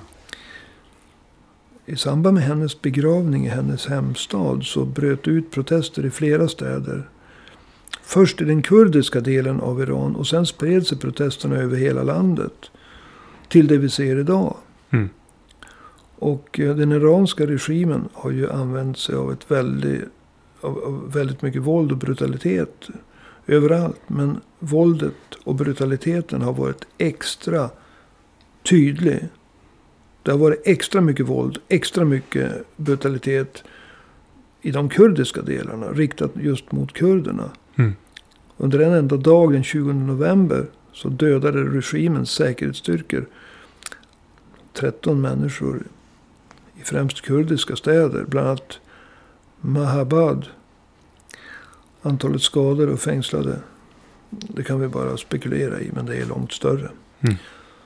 I 1.86 1.96
samband 1.96 2.34
med 2.34 2.44
hennes 2.44 2.82
begravning 2.82 3.46
i 3.46 3.50
hennes 3.50 3.88
hemstad 3.88 4.64
så 4.64 4.86
bröt 4.86 5.28
ut 5.28 5.52
protester 5.52 6.06
i 6.06 6.10
flera 6.10 6.48
städer. 6.48 7.10
Först 8.06 8.42
i 8.42 8.46
den 8.46 8.62
kurdiska 8.62 9.22
delen 9.22 9.62
av 9.62 9.82
Iran 9.82 10.16
och 10.16 10.28
sen 10.28 10.46
spred 10.46 10.88
sig 10.88 10.98
protesterna 10.98 11.56
över 11.56 11.78
hela 11.78 12.04
landet. 12.04 12.72
Till 13.48 13.68
det 13.68 13.78
vi 13.78 13.90
ser 13.90 14.20
idag. 14.20 14.58
Mm. 14.90 15.10
Och 16.16 16.60
eh, 16.60 16.76
den 16.76 16.92
iranska 16.92 17.48
regimen 17.48 18.10
har 18.14 18.32
ju 18.32 18.52
använt 18.52 18.98
sig 18.98 19.16
av 19.16 19.32
ett 19.32 19.52
väldigt, 19.52 20.04
av, 20.62 20.78
av 20.84 21.12
väldigt 21.14 21.42
mycket 21.42 21.62
våld 21.62 21.92
och 21.92 21.98
brutalitet 21.98 22.88
överallt. 23.48 24.02
Men 24.08 24.40
våldet 24.60 25.36
och 25.44 25.56
brutaliteten 25.56 26.42
har 26.42 26.54
varit 26.54 26.86
extra 26.98 27.70
tydlig. 28.64 29.28
Det 30.24 30.32
har 30.32 30.38
varit 30.38 30.62
extra 30.66 31.02
mycket 31.02 31.28
våld, 31.28 31.58
extra 31.68 32.06
mycket 32.06 32.52
brutalitet 32.76 33.64
i 34.62 34.72
de 34.72 34.90
kurdiska 34.90 35.42
delarna. 35.42 35.88
Riktat 35.88 36.32
just 36.36 36.72
mot 36.72 36.94
kurderna. 36.94 37.50
Under 38.58 38.80
en 38.80 38.94
enda 38.94 39.18
dag 39.18 39.54
den 39.54 39.64
20 39.64 39.94
november 39.94 40.66
så 40.94 41.10
dödade 41.10 41.64
regimens 41.64 42.32
säkerhetsstyrkor 42.32 43.26
13 44.74 45.22
människor 45.22 45.84
i 46.76 46.84
främst 46.84 47.22
kurdiska 47.22 47.76
städer. 47.76 48.26
Bland 48.28 48.48
annat 48.48 48.80
Mahabad. 49.62 50.48
Antalet 52.02 52.42
skadade 52.42 52.92
och 52.92 53.00
fängslade. 53.00 53.60
Det 54.30 54.64
kan 54.64 54.80
vi 54.80 54.88
bara 54.88 55.18
spekulera 55.18 55.82
i 55.82 55.92
men 55.94 56.06
det 56.06 56.16
är 56.16 56.26
långt 56.26 56.52
större. 56.52 56.92
Mm. 57.22 57.36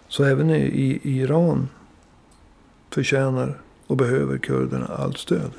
Så 0.08 0.24
även 0.24 0.50
i, 0.50 0.60
i, 0.60 1.00
i 1.04 1.20
Iran 1.20 1.70
förtjänar 2.90 3.62
och 3.88 3.98
behöver 3.98 4.38
kurderna 4.38 4.86
allt 4.86 5.18
stöd. 5.18 5.52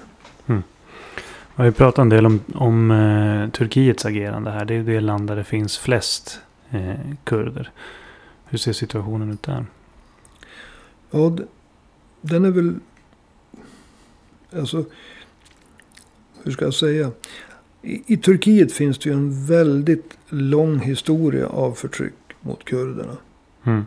Vi 1.58 1.62
har 1.62 1.66
ju 1.66 1.72
pratat 1.72 2.02
en 2.02 2.08
del 2.08 2.26
om, 2.26 2.40
om 2.54 2.90
eh, 2.90 3.50
Turkiets 3.50 4.06
agerande 4.06 4.50
här. 4.50 4.64
Det 4.64 4.74
är 4.74 4.82
det 4.82 5.00
land 5.00 5.26
där 5.26 5.36
det 5.36 5.44
finns 5.44 5.78
flest 5.78 6.40
eh, 6.70 6.94
kurder. 7.24 7.70
Hur 8.44 8.58
ser 8.58 8.72
situationen 8.72 9.32
ut 9.32 9.42
där? 9.42 9.66
Ja, 11.10 11.36
den 12.20 12.44
är 12.44 12.50
väl... 12.50 12.74
Alltså, 14.52 14.84
hur 16.42 16.52
ska 16.52 16.64
jag 16.64 16.74
säga? 16.74 17.10
I, 17.82 18.02
I 18.06 18.16
Turkiet 18.16 18.72
finns 18.72 18.98
det 18.98 19.08
ju 19.08 19.14
en 19.14 19.46
väldigt 19.46 20.18
lång 20.28 20.78
historia 20.78 21.46
av 21.46 21.72
förtryck 21.72 22.34
mot 22.40 22.64
kurderna. 22.64 23.16
Mm. 23.64 23.86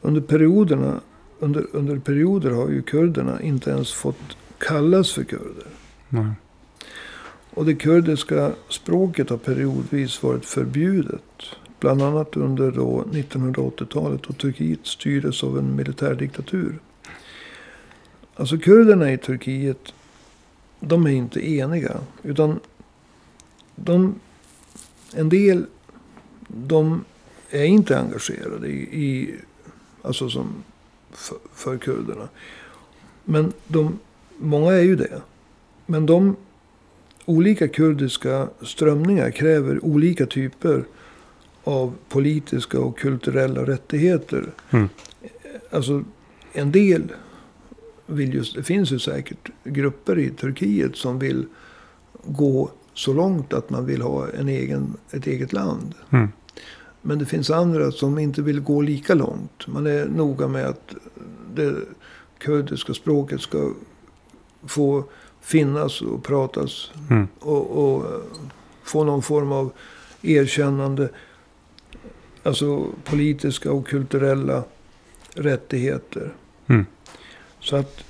Under 0.00 0.20
perioderna, 0.20 1.00
under, 1.38 1.66
under 1.72 1.98
perioder 1.98 2.50
har 2.50 2.68
ju 2.68 2.82
kurderna 2.82 3.42
inte 3.42 3.70
ens 3.70 3.92
fått 3.92 4.36
kallas 4.58 5.12
för 5.12 5.24
kurder. 5.24 5.66
Nej. 6.08 6.32
Och 7.56 7.64
det 7.64 7.74
kurdiska 7.74 8.52
språket 8.68 9.30
har 9.30 9.36
periodvis 9.36 10.22
varit 10.22 10.44
förbjudet. 10.44 11.42
Bland 11.80 12.02
annat 12.02 12.36
under 12.36 12.70
1980-talet 12.70 14.22
då 14.22 14.32
Turkiet 14.32 14.86
styrdes 14.86 15.44
av 15.44 15.58
en 15.58 15.76
militärdiktatur. 15.76 16.78
Alltså 18.34 18.58
kurderna 18.58 19.12
i 19.12 19.18
Turkiet, 19.18 19.92
de 20.80 21.06
är 21.06 21.10
inte 21.10 21.48
eniga. 21.50 22.00
Utan 22.22 22.60
de, 23.76 24.14
en 25.14 25.28
del, 25.28 25.66
de 26.48 27.04
är 27.50 27.64
inte 27.64 27.98
engagerade 27.98 28.68
i, 28.68 29.04
i 29.04 29.34
alltså 30.02 30.28
som 30.28 30.54
för, 31.10 31.38
för 31.52 31.78
kurderna. 31.78 32.28
Men 33.24 33.52
de, 33.66 33.98
många 34.38 34.72
är 34.72 34.82
ju 34.82 34.96
det. 34.96 35.20
Men 35.86 36.06
de 36.06 36.36
olika 37.26 37.68
kurdiska 37.68 38.48
strömningar 38.62 39.30
kräver 39.30 39.84
olika 39.84 40.26
typer 40.26 40.84
av 41.64 41.94
politiska 42.08 42.80
och 42.80 42.98
kulturella 42.98 43.66
rättigheter. 43.66 44.46
Mm. 44.70 44.88
Alltså 45.70 46.04
en 46.52 46.72
del 46.72 47.12
vill 48.06 48.34
just, 48.34 48.54
det 48.54 48.62
finns 48.62 48.92
ju 48.92 48.98
säkert 48.98 49.50
grupper 49.64 50.18
i 50.18 50.30
Turkiet 50.30 50.96
som 50.96 51.18
vill 51.18 51.46
gå 52.24 52.70
så 52.94 53.12
långt 53.12 53.52
att 53.52 53.70
man 53.70 53.86
vill 53.86 54.02
ha 54.02 54.28
en 54.28 54.48
egen, 54.48 54.96
ett 55.10 55.26
eget 55.26 55.52
land. 55.52 55.94
Mm. 56.10 56.28
Men 57.02 57.18
det 57.18 57.26
finns 57.26 57.50
andra 57.50 57.92
som 57.92 58.18
inte 58.18 58.42
vill 58.42 58.60
gå 58.60 58.80
lika 58.80 59.14
långt. 59.14 59.66
Man 59.66 59.86
är 59.86 60.06
noga 60.06 60.48
med 60.48 60.66
att 60.66 60.94
det 61.54 61.74
kurdiska 62.38 62.94
språket 62.94 63.40
ska 63.40 63.72
få 64.66 65.04
finnas 65.46 66.02
och 66.02 66.24
pratas. 66.24 66.90
Mm. 67.10 67.28
Och, 67.38 67.70
och 67.70 68.04
eh, 68.04 68.20
få 68.82 69.04
någon 69.04 69.22
form 69.22 69.52
av 69.52 69.72
erkännande. 70.22 71.08
Alltså 72.42 72.86
politiska 73.04 73.72
och 73.72 73.86
kulturella 73.86 74.64
rättigheter. 75.34 76.32
Mm. 76.66 76.86
Så 77.60 77.76
att 77.76 78.04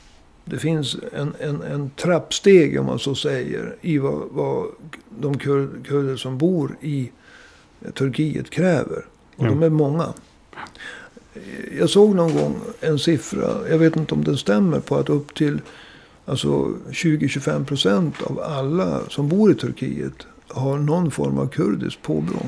det 0.44 0.58
finns 0.58 0.96
en, 1.12 1.34
en, 1.40 1.62
en 1.62 1.90
trappsteg 1.90 2.80
om 2.80 2.86
man 2.86 2.98
så 2.98 3.14
säger. 3.14 3.76
I 3.80 3.98
vad, 3.98 4.22
vad 4.30 4.66
de 5.20 5.38
kur, 5.38 5.68
kurder 5.84 6.16
som 6.16 6.38
bor 6.38 6.76
i 6.80 7.10
Turkiet 7.94 8.50
kräver. 8.50 9.04
Och 9.36 9.44
Ja. 9.44 9.48
de 9.48 9.62
är 9.62 9.70
många. 9.70 10.12
Jag 11.78 11.90
såg 11.90 12.14
någon 12.14 12.34
gång 12.34 12.60
en 12.80 12.98
siffra, 12.98 13.68
jag 13.70 13.78
vet 13.78 13.96
inte 13.96 14.14
om 14.14 14.24
den 14.24 14.36
stämmer, 14.36 14.80
på 14.80 14.96
att 14.96 15.10
upp 15.10 15.34
till 15.34 15.60
alltså 16.26 16.48
20-25 16.90 17.64
procent 17.64 18.22
av 18.22 18.40
alla 18.40 19.00
som 19.08 19.28
bor 19.28 19.50
i 19.50 19.54
Turkiet 19.54 20.26
har 20.48 20.78
någon 20.78 21.10
form 21.10 21.38
av 21.38 21.46
kurdiskt 21.48 22.02
påbrå. 22.02 22.38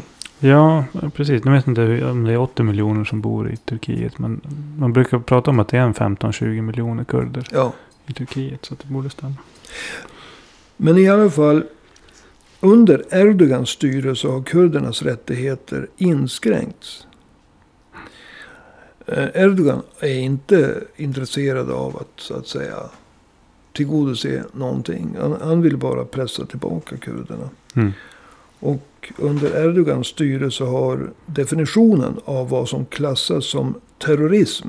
Ja, 0.41 0.85
precis. 1.15 1.45
Nu 1.45 1.51
vet 1.53 1.67
jag 1.67 1.71
inte 1.73 2.05
om 2.11 2.25
det 2.25 2.33
är 2.33 2.39
80 2.39 2.63
miljoner 2.63 3.05
som 3.05 3.21
bor 3.21 3.51
i 3.51 3.57
Turkiet. 3.57 4.19
Men 4.19 4.41
man 4.79 4.93
brukar 4.93 5.19
prata 5.19 5.51
om 5.51 5.59
att 5.61 5.69
det 5.69 5.77
är 5.77 5.83
en 5.83 5.95
15-20 5.95 6.63
miljoner 6.63 7.05
kurder 7.05 7.47
Ja. 7.53 7.73
i 8.07 8.13
Turkiet. 8.13 8.65
Så 8.65 8.75
att 8.75 8.81
det 8.81 8.89
borde 8.89 9.11
stämma. 9.11 9.35
Men 10.77 10.99
i 10.99 11.09
alla 11.09 11.31
fall, 11.31 11.65
under 12.61 13.05
Erdogans 13.11 13.69
styre 13.69 14.17
så 14.17 14.33
har 14.33 14.43
kurdernas 14.43 15.03
rättigheter 15.03 15.89
inskränkts. 15.97 17.07
Eh, 19.07 19.29
Erdogan 19.35 19.83
är 20.01 20.19
inte 20.19 20.81
intresserad 20.97 21.71
av 21.71 21.97
att, 21.97 22.21
så 22.21 22.35
att 22.35 22.47
säga, 22.47 22.77
tillgodose 23.79 24.45
någonting. 24.53 25.17
Han, 25.21 25.37
han 25.43 25.63
vill 25.63 25.77
bara 25.77 26.05
pressa 26.05 26.47
tillbaka 26.47 26.97
kurderna. 26.97 27.51
Mm. 27.75 27.93
Och 28.61 29.13
under 29.17 29.65
Erdogans 29.65 30.07
styre 30.07 30.51
så 30.51 30.67
har 30.67 31.11
definitionen 31.27 32.21
av 32.25 32.49
vad 32.49 32.69
som 32.69 32.87
klassas 32.87 33.45
som 33.47 33.75
terrorism 33.99 34.69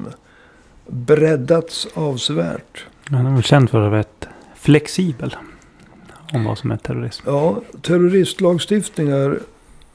breddats 0.87 1.87
avsevärt. 1.93 2.85
Han 3.03 3.25
är 3.25 3.33
väl 3.33 3.43
känd 3.43 3.69
för 3.69 3.77
att 3.81 3.91
vara 3.91 3.99
rätt 3.99 4.27
flexibel. 4.55 5.35
Om 6.33 6.43
vad 6.43 6.57
som 6.57 6.71
är 6.71 6.77
terrorism. 6.77 7.23
Ja, 7.27 7.61
terroristlagstiftningar, 7.81 9.39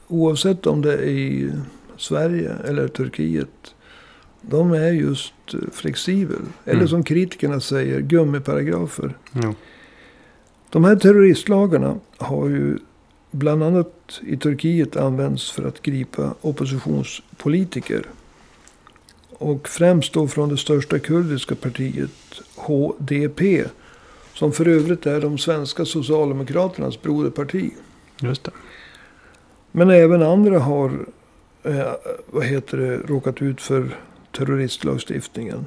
oavsett 0.07 0.67
om 0.67 0.81
det 0.81 0.93
är 0.93 1.03
i 1.03 1.51
Sverige 1.97 2.51
eller 2.67 2.87
Turkiet, 2.87 3.75
de 4.49 4.71
är 4.71 4.91
just 4.91 5.33
eh, 5.53 5.59
flexibel. 5.73 6.41
Eller 6.65 6.75
Mm. 6.75 6.87
som 6.87 7.03
kritikerna 7.03 7.59
säger, 7.59 7.99
gummiparagrafer. 7.99 9.17
Jo. 9.31 9.55
De 10.69 10.83
här 10.83 10.95
terroristlagarna 10.95 11.99
har 12.17 12.47
ju 12.49 12.77
bland 13.31 13.63
annat 13.63 14.19
i 14.27 14.37
Turkiet 14.37 14.97
använts 14.97 15.51
för 15.51 15.67
att 15.67 15.81
gripa 15.81 16.35
oppositionspolitiker. 16.41 18.05
Och 19.37 19.67
främst 19.67 20.13
då 20.13 20.27
från 20.27 20.49
det 20.49 20.57
största 20.57 20.99
kurdiska 20.99 21.55
partiet 21.55 22.41
HDP. 22.55 23.65
Som 24.33 24.51
för 24.51 24.67
övrigt 24.67 25.05
är 25.05 25.21
de 25.21 25.37
svenska 25.37 25.85
socialdemokraternas 25.85 27.01
broderparti. 27.01 27.71
Just 28.21 28.43
det. 28.43 28.51
Men 29.71 29.89
även 29.89 30.23
andra 30.23 30.59
har 30.59 31.05
eh, 31.63 31.91
vad 32.27 32.43
heter 32.45 32.77
det, 32.77 32.97
råkat 32.97 33.41
ut 33.41 33.61
för 33.61 33.97
terroristlagstiftningen. 34.37 35.65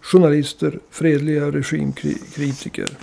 Journalister, 0.00 0.78
fredliga 0.90 1.50
regimkritiker. 1.50 2.98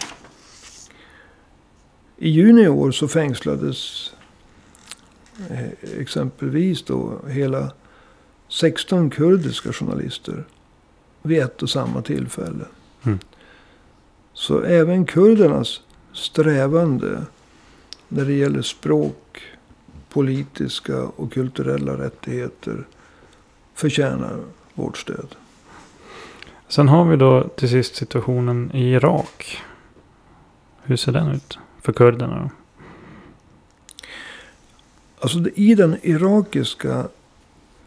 I 2.17 2.29
juni 2.29 2.61
i 2.61 2.67
år 2.67 2.91
så 2.91 3.07
fängslades 3.07 4.11
eh, 5.49 5.99
exempelvis 5.99 6.83
då 6.83 7.19
hela 7.27 7.71
16 8.49 9.09
kurdiska 9.09 9.73
journalister 9.73 10.43
vid 11.21 11.39
ett 11.39 11.63
och 11.63 11.69
samma 11.69 12.01
tillfälle. 12.01 12.65
Mm. 13.03 13.19
Så 14.33 14.61
även 14.61 15.05
kurdernas 15.05 15.81
strävande 16.13 17.25
när 18.07 18.25
det 18.25 18.33
gäller 18.33 18.61
språk, 18.61 19.41
politiska 20.09 21.03
och 21.03 21.33
kulturella 21.33 21.93
rättigheter 21.97 22.87
förtjänar 23.73 24.43
vårt 24.77 24.97
stöd. 24.97 25.35
Sen 26.67 26.87
har 26.87 27.05
vi 27.05 27.15
då 27.15 27.43
till 27.47 27.69
sist 27.69 27.95
situationen 27.95 28.71
i 28.73 28.91
Irak. 28.91 29.57
Hur 30.83 30.95
ser 30.95 31.11
den 31.11 31.31
ut 31.31 31.57
för 31.81 31.93
kurderna 31.93 32.39
då? 32.39 32.49
Alltså 35.19 35.49
i 35.55 35.75
den 35.75 35.97
irakiska 36.03 37.07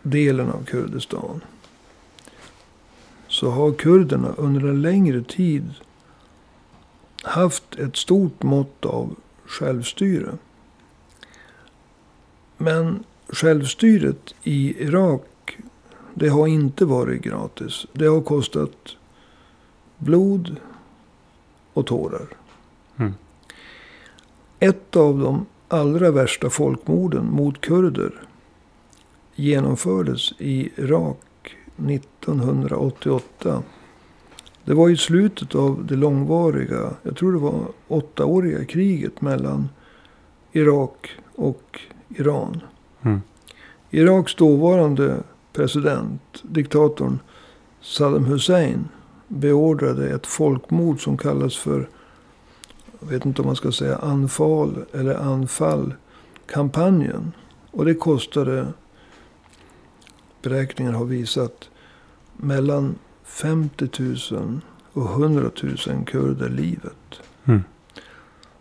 delen 0.03 0.51
av 0.51 0.65
Kurdistan. 0.65 1.41
Så 3.29 3.51
har 3.51 3.73
kurderna 3.73 4.29
under 4.37 4.61
en 4.61 4.83
längre 4.83 5.23
tid 5.23 5.75
haft 7.23 7.75
ett 7.75 7.97
stort 7.97 8.43
mått 8.43 8.87
av 8.87 9.17
självstyre. 9.47 10.39
Men 12.57 13.05
självstyret 13.29 14.35
i 14.43 14.83
Irak, 14.83 15.23
det 16.15 16.29
har 16.29 16.47
inte 16.47 16.85
varit 16.85 17.23
gratis. 17.23 17.87
Det 17.93 18.07
har 18.07 18.21
kostat 18.21 18.97
blod 19.99 20.57
och 21.73 21.87
tårar. 21.87 22.27
Mm. 22.97 23.15
Ett 24.59 24.97
av 24.97 25.19
de 25.19 25.47
allra 25.69 26.11
värsta 26.11 26.51
folkmorden 26.51 27.27
mot 27.31 27.61
kurder 27.61 28.13
genomfördes 29.35 30.33
i 30.39 30.71
Irak 30.77 31.57
1988. 31.77 33.63
Det 34.65 34.75
var 34.75 34.89
i 34.89 34.97
slutet 34.97 35.55
av 35.55 35.87
det 35.87 35.97
långvariga, 35.97 36.91
jag 37.03 37.17
tror 37.17 37.33
det 37.33 37.39
var 37.39 37.67
åttaåriga 37.89 38.65
kriget 38.65 39.21
mellan 39.21 39.69
Irak 40.53 41.11
och 41.35 41.81
Iran. 42.09 42.61
Mm. 43.03 43.21
Iraks 43.91 44.35
dåvarande 44.35 45.23
president, 45.53 46.43
diktatorn 46.43 47.19
Saddam 47.81 48.25
Hussein, 48.25 48.89
beordrade 49.29 50.15
ett 50.15 50.27
folkmord 50.27 51.05
som 51.05 51.17
kallas 51.17 51.57
för, 51.57 51.89
jag 53.01 53.09
vet 53.09 53.27
inte 53.27 53.43
om 53.43 53.47
man 53.47 53.57
ska 53.57 53.73
säga 53.73 53.97
anfall 53.97 54.85
eller 54.93 55.15
anfall-kampanjen. 55.15 57.33
Och 57.71 57.85
det 57.85 57.95
kostade, 57.95 58.67
beräkningar 60.43 60.93
har 60.93 61.05
visat, 61.05 61.71
mellan 62.37 62.95
50 63.25 63.89
000 64.33 64.61
och 64.93 65.11
100 65.11 65.51
000 65.63 65.77
kurder 66.07 66.49
livet. 66.49 67.21
Mm. 67.45 67.65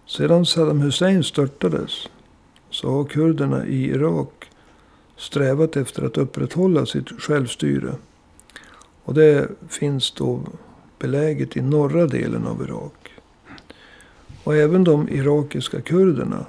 Sedan 0.06 0.45
Saddam 0.45 0.82
Hussein 0.82 1.23
störtades 1.23 2.10
så 2.69 2.91
har 2.91 3.04
kurderna 3.04 3.65
i 3.65 3.86
Irak 3.86 4.48
strävat 5.19 5.77
efter 5.77 6.03
att 6.03 6.17
upprätthålla 6.17 6.86
sitt 6.86 7.21
självstyre. 7.21 7.95
Och 9.03 9.13
det 9.13 9.47
finns 9.69 10.12
då 10.12 10.41
beläget 10.99 11.58
i 11.58 11.62
norra 11.62 12.08
delen 12.08 12.47
av 12.47 12.62
Irak. 12.62 13.10
Och 14.43 14.55
även 14.55 14.84
de 14.84 15.10
irakiska 15.10 15.82
kurderna 15.82 16.45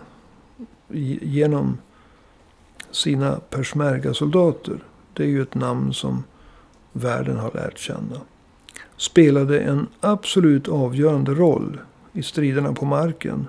genom 1.23 1.79
sina 2.91 3.41
persmerga-soldater. 3.51 4.79
Det 5.13 5.23
är 5.23 5.29
ju 5.29 5.43
ett 5.43 5.55
namn 5.55 5.95
som 5.95 6.25
världen 6.93 7.37
har 7.37 7.51
lärt 7.55 7.79
känna. 7.79 8.21
Spelade 8.97 9.61
en 9.61 9.87
absolut 10.01 10.69
avgörande 10.69 11.35
roll 11.35 11.81
i 12.13 12.23
striderna 12.23 12.73
på 12.73 12.85
marken 12.85 13.47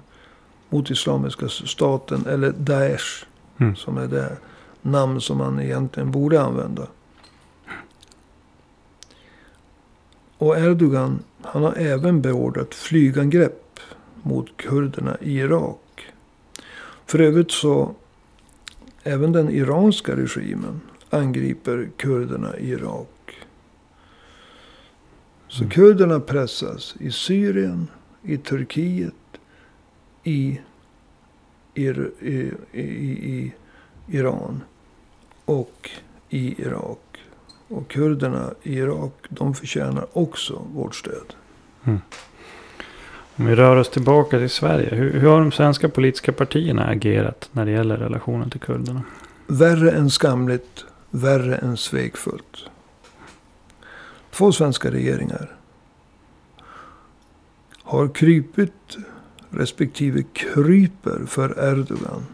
mot 0.70 0.92
Islamiska 0.92 1.50
staten 1.50 2.26
eller 2.26 2.52
Daesh. 2.52 3.26
Mm. 3.58 3.76
Som 3.76 3.98
är 3.98 4.08
det 4.08 4.38
namn 4.82 5.22
som 5.22 5.38
man 5.38 5.60
egentligen 5.60 6.12
borde 6.12 6.42
använda. 6.42 6.88
Och 10.38 10.58
Erdogan, 10.58 11.20
han 11.42 11.64
har 11.64 11.74
även 11.74 12.22
beordrat 12.22 12.76
flygangrepp 12.76 13.80
mot 14.24 14.58
kurderna 14.58 15.18
i 15.22 15.38
Irak. 15.38 16.06
För 17.06 17.20
övrigt 17.20 17.52
så, 17.52 17.96
även 19.04 19.32
den 19.32 19.50
iranska 19.50 20.16
regimen 20.16 20.82
angriper 21.10 21.90
kurderna 21.98 22.58
i 22.58 22.70
Irak. 22.70 23.08
Så 25.48 25.64
Mm. 25.64 25.70
kurderna 25.72 26.20
pressas 26.20 26.96
i 27.00 27.12
Syrien, 27.12 27.88
i 28.24 28.38
Turkiet, 28.38 29.14
i, 30.24 30.60
i, 31.74 31.84
i, 32.20 32.52
i, 32.72 32.82
i 33.32 33.54
Iran. 34.08 34.62
Och 35.46 35.90
i 36.30 36.62
Irak. 36.62 37.00
Och 37.68 37.88
kurderna 37.88 38.54
i 38.64 38.74
Irak, 38.74 39.14
de 39.30 39.54
förtjänar 39.54 40.06
också 40.14 40.62
vårt 40.74 40.96
stöd. 40.96 41.34
Om 43.36 43.46
vi 43.46 43.56
rör 43.56 43.76
oss 43.76 43.90
tillbaka 43.90 44.38
till 44.38 44.50
Sverige. 44.50 44.96
Hur, 44.96 45.14
hur 45.20 45.30
har 45.30 45.40
de 45.40 45.52
svenska 45.52 45.90
politiska 45.90 46.32
partierna 46.32 46.86
agerat 46.88 47.50
när 47.52 47.66
det 47.66 47.72
gäller 47.72 47.98
relationen 47.98 48.50
till 48.50 48.60
kurderna? 48.60 49.02
Värre 49.48 49.92
än 49.92 50.10
skamligt, 50.10 50.86
värre 51.10 51.56
än 51.56 51.78
svekfullt. 51.78 52.70
Två 54.32 54.52
svenska 54.52 54.92
regeringar 54.92 55.56
har 57.84 58.08
krypit 58.08 58.98
respektive 59.50 60.24
kryper 60.34 61.26
för 61.28 61.72
Erdogan 61.72 62.26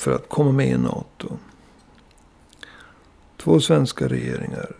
för 0.00 0.12
att 0.12 0.28
komma 0.28 0.52
med 0.52 0.68
i 0.68 0.78
NATO. 0.78 1.38
Två 3.36 3.60
svenska 3.60 4.08
regeringar 4.08 4.76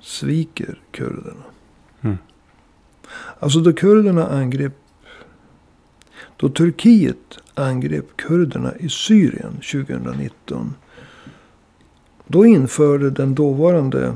sviker 0.00 0.80
kurderna. 0.90 1.44
Mm. 2.00 2.16
Alltså 3.38 3.60
då 3.60 3.72
kurderna 3.72 4.26
angrep... 4.26 4.72
Då 6.36 6.48
Turkiet 6.48 7.38
angrep 7.54 8.16
kurderna 8.16 8.76
i 8.76 8.88
Syrien 8.88 9.52
2019. 9.52 10.74
Då 12.26 12.46
införde 12.46 13.10
den 13.10 13.34
dåvarande 13.34 14.14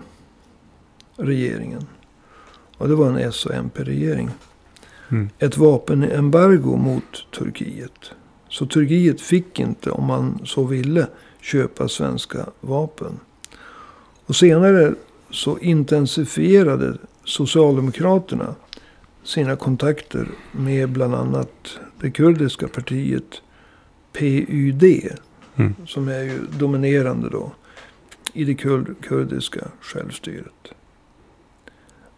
regeringen. 1.17 1.87
Och 2.77 2.89
det 2.89 2.95
var 2.95 3.09
en 3.09 3.17
S 3.17 3.47
och 3.47 3.55
MP-regering. 3.55 4.31
Mm. 5.09 5.29
Ett 5.39 5.57
vapenembargo 5.57 6.77
mot 6.77 7.31
Turkiet. 7.39 8.13
Så 8.51 8.67
Turkiet 8.67 9.21
fick 9.21 9.61
inte, 9.61 9.91
om 9.91 10.05
man 10.07 10.41
så 10.45 10.65
ville, 10.65 11.07
köpa 11.41 11.89
svenska 11.89 12.47
vapen. 12.61 13.21
Och 14.27 14.37
senare 14.37 14.95
så 15.31 15.59
intensifierade 15.59 16.99
Socialdemokraterna 17.25 18.55
sina 19.23 19.57
kontakter 19.57 20.29
med 20.53 20.89
bland 20.89 21.15
annat 21.15 21.79
det 22.01 22.11
kurdiska 22.11 22.69
partiet 22.69 23.43
PUD. 24.13 24.85
Mm. 25.57 25.75
Som 25.87 26.09
är 26.09 26.23
ju 26.23 26.39
dominerande 26.59 27.29
då 27.29 27.53
i 28.33 28.45
det 28.45 28.55
kur- 28.55 28.95
kurdiska 29.03 29.69
självstyret. 29.81 30.73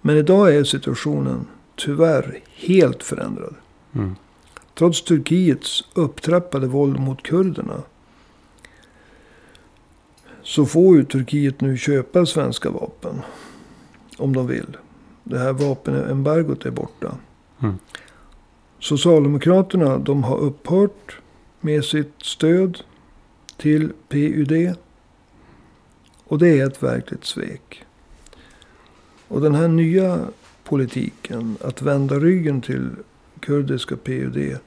Men 0.00 0.16
idag 0.16 0.54
är 0.56 0.64
situationen 0.64 1.46
tyvärr 1.76 2.40
helt 2.56 3.02
förändrad. 3.02 3.54
Mm. 3.94 4.16
Trots 4.82 5.02
Turkiets 5.02 5.84
upptrappade 5.94 6.66
våld 6.66 7.00
mot 7.00 7.22
kurderna. 7.22 7.82
Så 10.42 10.66
får 10.66 10.96
ju 10.96 11.04
Turkiet 11.04 11.60
nu 11.60 11.76
köpa 11.76 12.26
svenska 12.26 12.70
vapen. 12.70 13.20
Om 14.18 14.34
de 14.34 14.46
vill. 14.46 14.76
Det 15.24 15.38
här 15.38 15.52
vapenembargot 15.52 16.66
är 16.66 16.70
borta. 16.70 17.16
Mm. 17.60 17.78
Socialdemokraterna 18.78 19.98
de 19.98 20.24
har 20.24 20.38
upphört 20.38 21.16
med 21.60 21.84
sitt 21.84 22.14
stöd 22.22 22.78
till 23.56 23.92
PUD. 24.08 24.74
Och 26.24 26.38
det 26.38 26.60
är 26.60 26.66
ett 26.66 26.82
verkligt 26.82 27.24
svek. 27.24 27.84
Och 29.28 29.40
den 29.40 29.54
här 29.54 29.68
nya 29.68 30.20
politiken, 30.64 31.56
att 31.60 31.82
vända 31.82 32.18
ryggen 32.18 32.60
till 32.60 32.90
kurdiska 33.40 33.96
PUD. 33.96 34.58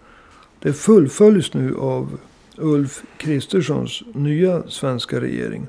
Det 0.65 0.73
fullföljs 0.73 1.53
nu 1.53 1.75
av 1.75 2.17
Ulf 2.57 3.03
Kristerssons 3.17 4.03
nya 4.13 4.63
svenska 4.67 5.21
regering. 5.21 5.67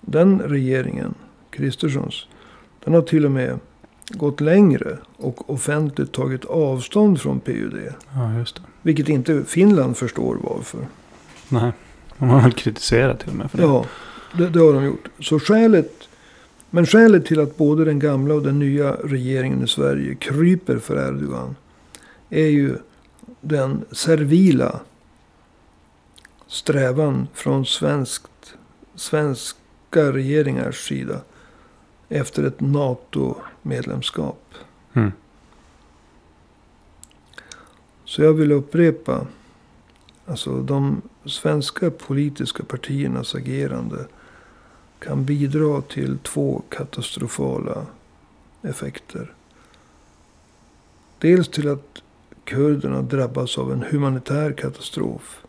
Den 0.00 0.40
regeringen, 0.40 1.14
Kristerssons, 1.50 2.26
den 2.84 2.94
har 2.94 3.02
till 3.02 3.24
och 3.24 3.30
med 3.30 3.58
gått 4.08 4.40
längre 4.40 4.98
och 5.16 5.50
offentligt 5.50 6.12
tagit 6.12 6.44
avstånd 6.44 7.20
från 7.20 7.40
PUD. 7.40 7.74
Ja, 8.14 8.38
just 8.38 8.54
det. 8.56 8.62
Vilket 8.82 9.08
inte 9.08 9.44
Finland 9.44 9.96
förstår 9.96 10.38
varför. 10.42 10.80
Nej, 11.48 11.72
de 12.18 12.28
har 12.28 12.40
väl 12.40 12.52
kritiserat 12.52 13.20
till 13.20 13.30
och 13.30 13.36
med 13.36 13.50
för 13.50 13.58
det. 13.58 13.64
Ja, 13.64 13.86
det, 14.38 14.48
det 14.48 14.60
har 14.60 14.72
de 14.72 14.84
gjort. 14.84 15.08
Så 15.20 15.40
skälet, 15.40 16.08
men 16.70 16.86
skälet 16.86 17.26
till 17.26 17.40
att 17.40 17.56
både 17.56 17.84
den 17.84 17.98
gamla 17.98 18.34
och 18.34 18.42
den 18.42 18.58
nya 18.58 18.92
regeringen 18.92 19.64
i 19.64 19.68
Sverige 19.68 20.14
kryper 20.14 20.78
för 20.78 21.08
Erdogan. 21.08 21.56
Är 22.30 22.46
ju 22.46 22.76
den 23.40 23.84
servila 23.90 24.80
strävan 26.46 27.28
från 27.34 27.66
svenskt, 27.66 28.54
svenska 28.94 30.12
regeringars 30.12 30.88
sida. 30.88 31.20
Efter 32.08 32.44
ett 32.44 32.60
NATO-medlemskap. 32.60 34.54
Mm. 34.92 35.12
Så 38.04 38.22
jag 38.22 38.32
vill 38.32 38.52
upprepa. 38.52 39.26
Alltså 40.26 40.60
de 40.62 41.02
svenska 41.24 41.90
politiska 41.90 42.64
partiernas 42.64 43.34
agerande 43.34 44.06
kan 44.98 45.24
bidra 45.24 45.82
till 45.82 46.18
två 46.18 46.62
katastrofala 46.68 47.86
effekter. 48.62 49.34
Dels 51.18 51.48
till 51.48 51.68
att 51.68 52.02
kurderna 52.50 53.02
drabbas 53.02 53.58
av 53.58 53.72
en 53.72 53.82
humanitär 53.82 54.52
katastrof. 54.52 55.44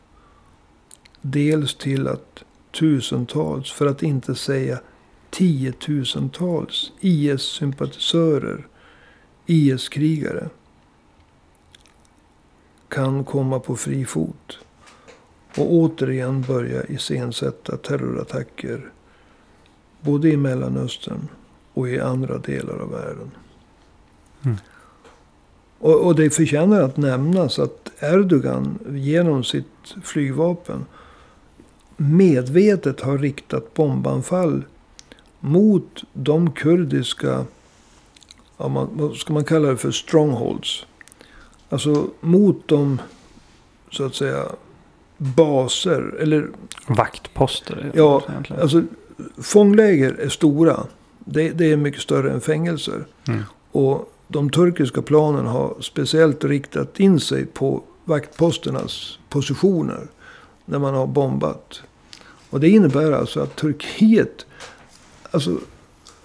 Dels 1.22 1.76
till 1.76 2.08
att 2.08 2.44
tusentals, 2.72 3.72
för 3.72 3.86
att 3.86 4.04
inte 4.04 4.36
säga 4.36 4.80
tiotusentals 5.30 6.92
IS-sympatisörer, 7.00 8.68
IS-krigare 9.46 10.50
kan 12.88 13.24
komma 13.24 13.60
på 13.60 13.76
fri 13.76 14.06
fot. 14.06 14.60
Och 15.58 15.74
återigen 15.74 16.42
börja 16.42 16.84
iscensätta 16.84 17.78
terrorattacker. 17.78 18.92
Både 20.02 20.30
i 20.30 20.38
Mellanöstern 20.38 21.28
och 21.74 21.90
i 21.90 22.00
andra 22.00 22.38
delar 22.38 22.78
av 22.78 22.92
världen. 22.92 23.32
Mm. 24.44 24.58
Och, 25.82 26.06
och 26.06 26.16
det 26.16 26.30
förtjänar 26.30 26.82
att 26.82 26.98
nämnas 26.98 27.60
att 27.60 27.92
Erdogan 28.00 28.80
genom 28.90 29.44
sitt 29.44 29.96
flygvapen 30.04 30.86
medvetet 31.98 33.02
har 33.02 33.18
riktat 33.18 33.74
bombanfall 33.74 34.64
mot 35.40 36.04
de 36.14 36.52
kurdiska, 36.52 37.46
ja, 38.58 38.68
man, 38.68 38.90
vad 38.94 39.16
ska 39.16 39.34
man 39.34 39.44
kalla 39.44 39.70
det 39.70 39.78
för, 39.78 39.92
strongholds. 39.92 40.86
Alltså 41.70 42.08
mot 42.20 42.68
de, 42.68 43.02
så 43.92 44.06
att 44.06 44.16
säga, 44.16 44.46
baser. 45.18 46.16
Eller 46.20 46.48
Vaktposter. 46.88 47.92
Ja, 47.94 48.24
egentligen. 48.30 48.62
alltså 48.62 48.84
fångläger 49.38 50.14
är 50.14 50.30
stora. 50.30 50.84
Det, 51.20 51.50
det 51.50 51.72
är 51.72 51.78
mycket 51.78 52.02
större 52.02 52.32
än 52.32 52.42
fängelser. 52.42 53.06
Mm. 53.28 53.44
Och 53.72 54.11
de 54.32 54.50
turkiska 54.50 55.02
planen 55.02 55.46
har 55.46 55.78
speciellt 55.82 56.44
riktat 56.44 57.00
in 57.00 57.20
sig 57.20 57.46
på 57.46 57.84
vaktposternas 58.06 59.20
positioner. 59.30 60.08
När 60.66 60.80
man 60.80 60.94
har 60.94 61.08
bombat. 61.08 61.82
Och 62.50 62.60
det 62.60 62.70
innebär 62.70 63.12
alltså 63.12 63.40
att 63.40 63.56
Turkiet, 63.56 64.46
alltså 65.32 65.58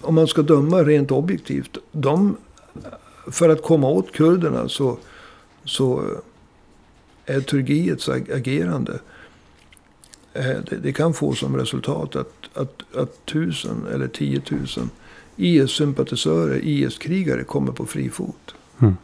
om 0.01 0.15
man 0.15 0.27
ska 0.27 0.41
döma 0.41 0.83
rent 0.83 1.11
objektivt. 1.11 1.77
De, 1.91 2.37
för 3.27 3.49
att 3.49 3.63
komma 3.63 3.87
åt 3.89 4.11
kurderna 4.11 4.69
så, 4.69 4.97
så 5.63 6.03
är 7.25 7.41
Turkiets 7.41 8.09
ag- 8.09 8.31
agerande. 8.31 8.99
Eh, 10.33 10.57
det, 10.69 10.75
det 10.83 10.93
kan 10.93 11.13
få 11.13 11.33
som 11.33 11.57
resultat 11.57 12.15
att, 12.15 12.33
att, 12.53 12.95
att 12.95 13.25
tusen 13.25 13.85
eller 13.93 14.07
tiotusen 14.07 14.89
IS-sympatisörer, 15.37 16.59
IS-krigare 16.63 17.43
kommer 17.43 17.71
på 17.71 17.85
fri 17.85 18.09
fot. 18.09 18.55
Mm. 18.81 18.97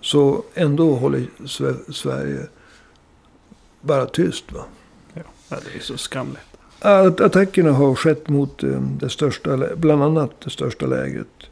Så 0.00 0.44
ändå 0.54 0.94
håller 0.94 1.26
Sve- 1.38 1.92
Sverige 1.92 2.46
bara 3.80 4.06
tyst. 4.06 4.52
Va? 4.52 4.64
Ja, 5.14 5.22
det 5.48 5.78
är 5.78 5.82
så 5.82 5.96
skamligt. 5.96 6.42
Att 6.78 7.20
attackerna 7.20 7.72
har 7.72 7.94
skett 7.94 8.28
mot 8.28 8.62
eh, 8.62 8.80
det 8.80 9.08
största, 9.08 9.76
bland 9.76 10.02
annat 10.02 10.40
det 10.40 10.50
största 10.50 10.86
lägret 10.86 11.46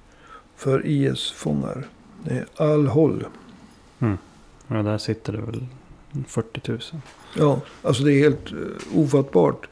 för 0.57 0.87
IS-fångar. 0.87 1.87
Al-Hol. 2.57 3.27
Ja, 4.69 4.83
där 4.83 4.99
sitter 4.99 5.33
det 5.33 5.41
väl 5.41 5.67
40 6.27 6.61
000. 6.71 6.81
Ja, 7.39 7.61
alltså 7.83 8.03
det 8.03 8.13
är 8.13 8.19
helt 8.19 8.53
eh, 8.53 8.99
ofattbart. 8.99 9.69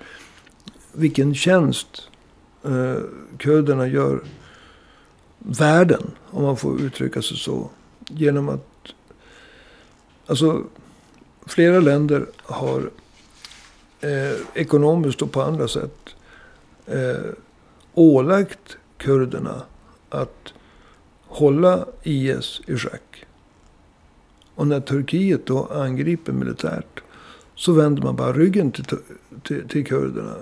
Vilken 0.93 1.35
tjänst 1.35 2.09
eh, 2.65 3.03
kurderna 3.39 3.87
gör 3.87 4.21
världen, 5.39 6.11
om 6.31 6.43
man 6.43 6.57
får 6.57 6.81
uttrycka 6.81 7.23
sig 7.23 7.37
så. 7.37 7.71
Genom 8.09 8.49
att, 8.49 8.67
alltså 10.27 10.65
flera 11.47 11.81
länder 11.81 12.27
har 12.43 12.91
eh, 14.01 14.37
ekonomiskt 14.55 15.23
och 15.23 15.33
på 15.33 15.43
andra 15.43 15.69
sätt 15.69 16.15
eh, 16.87 17.31
ålagt 17.95 18.77
kurderna 18.97 19.63
att 20.11 20.53
hålla 21.27 21.87
IS 22.03 22.61
i 22.67 22.77
schack. 22.77 23.27
Och 24.55 24.67
när 24.67 24.81
Turkiet 24.81 25.47
då 25.47 25.67
angriper 25.67 26.33
militärt 26.33 27.03
så 27.55 27.73
vänder 27.73 28.03
man 28.03 28.17
bara 28.17 28.33
ryggen 28.33 28.73
till, 28.73 28.85
till, 29.43 29.69
till 29.69 29.87
kurderna. 29.87 30.35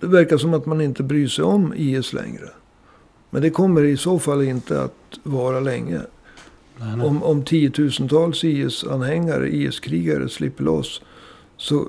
Det 0.00 0.06
verkar 0.06 0.36
som 0.36 0.54
att 0.54 0.66
man 0.66 0.80
inte 0.80 1.02
bryr 1.02 1.28
sig 1.28 1.44
om 1.44 1.74
IS 1.76 2.12
längre. 2.12 2.48
Men 3.30 3.42
det 3.42 3.50
kommer 3.50 3.84
i 3.84 3.96
så 3.96 4.18
fall 4.18 4.42
inte 4.42 4.82
att 4.82 5.18
vara 5.22 5.60
länge. 5.60 6.00
Nej, 6.76 6.96
nej. 6.96 7.06
Om, 7.06 7.22
om 7.22 7.42
tiotusentals 7.42 8.44
IS-anhängare, 8.44 9.48
IS-krigare 9.48 10.28
slipper 10.28 10.64
loss. 10.64 11.02
Så 11.56 11.88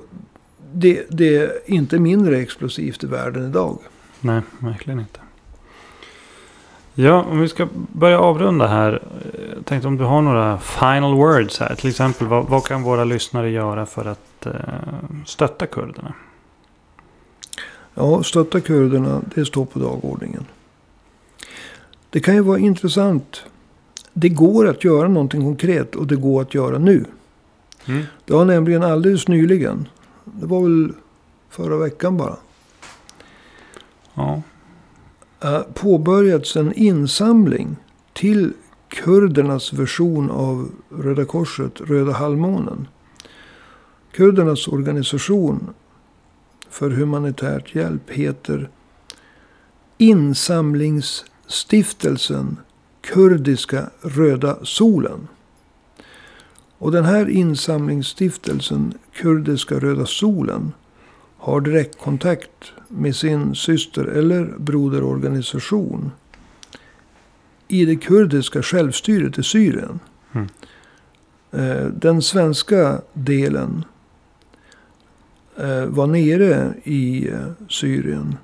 det, 0.72 1.06
det 1.10 1.36
är 1.36 1.52
inte 1.66 1.98
mindre 1.98 2.38
explosivt 2.38 3.04
i 3.04 3.06
världen 3.06 3.46
idag. 3.46 3.78
Nej, 4.20 4.42
verkligen 4.58 5.00
inte. 5.00 5.20
Ja, 6.94 7.22
om 7.22 7.40
vi 7.40 7.48
ska 7.48 7.68
börja 7.92 8.20
avrunda 8.20 8.66
här. 8.66 9.02
Jag 9.56 9.66
tänkte 9.66 9.88
om 9.88 9.96
du 9.96 10.04
har 10.04 10.22
några 10.22 10.58
final 10.58 11.14
words 11.14 11.60
här. 11.60 11.74
Till 11.74 11.90
exempel, 11.90 12.26
vad, 12.26 12.48
vad 12.48 12.64
kan 12.64 12.82
våra 12.82 13.04
lyssnare 13.04 13.50
göra 13.50 13.86
för 13.86 14.04
att 14.04 14.46
eh, 14.46 14.52
stötta 15.26 15.66
kurderna? 15.66 16.14
Ja, 18.00 18.22
stötta 18.22 18.60
kurderna, 18.60 19.22
det 19.34 19.44
står 19.44 19.64
på 19.64 19.78
dagordningen. 19.78 20.44
Det 22.10 22.20
kan 22.20 22.34
ju 22.34 22.40
vara 22.40 22.58
intressant. 22.58 23.42
Det 24.12 24.28
går 24.28 24.68
att 24.68 24.84
göra 24.84 25.08
någonting 25.08 25.40
konkret 25.40 25.94
och 25.94 26.06
det 26.06 26.16
går 26.16 26.42
att 26.42 26.54
göra 26.54 26.78
nu. 26.78 27.04
Mm. 27.86 28.02
Det 28.24 28.34
har 28.34 28.44
nämligen 28.44 28.82
alldeles 28.82 29.28
nyligen, 29.28 29.88
det 30.24 30.46
var 30.46 30.62
väl 30.62 30.92
förra 31.50 31.76
veckan 31.76 32.16
bara, 32.16 32.36
Ja, 34.14 34.42
eh, 35.40 35.60
påbörjats 35.74 36.56
en 36.56 36.72
insamling 36.72 37.76
till 38.12 38.52
kurdernas 38.88 39.72
version 39.72 40.30
av 40.30 40.70
Röda 40.88 41.24
Korset, 41.24 41.80
Röda 41.80 42.12
Halvmånen. 42.12 42.88
Kurdernas 44.12 44.68
organisation 44.68 45.74
för 46.70 46.90
humanitärt 46.90 47.74
hjälp 47.74 48.10
heter 48.10 48.70
Insamlingsstiftelsen 49.98 52.56
Kurdiska 53.00 53.90
Röda 54.00 54.58
Solen. 54.62 55.28
Och 56.78 56.92
den 56.92 57.04
här 57.04 57.28
insamlingsstiftelsen 57.28 58.94
Kurdiska 59.12 59.74
Röda 59.74 60.06
Solen 60.06 60.72
har 61.36 61.60
direktkontakt 61.60 62.72
med 62.88 63.16
sin 63.16 63.54
syster 63.54 64.04
eller 64.04 64.54
broderorganisation 64.58 66.10
i 67.68 67.84
det 67.84 67.96
kurdiska 67.96 68.62
självstyret 68.62 69.38
i 69.38 69.42
Syrien. 69.42 70.00
Mm. 70.32 70.48
Eh, 71.50 71.86
Den 71.86 72.22
svenska 72.22 73.02
delen 73.12 73.84
Eh, 75.62 75.86
var 75.86 76.06
nere 76.06 76.74
i 76.84 77.28
eh, 77.28 77.46
Syrien 77.68 78.36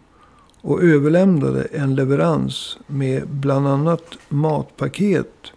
och 0.60 0.82
överlämnade 0.82 1.64
en 1.64 1.94
leverans 1.94 2.78
med 2.86 3.28
bland 3.28 3.68
annat 3.68 4.18
matpaket 4.28 5.52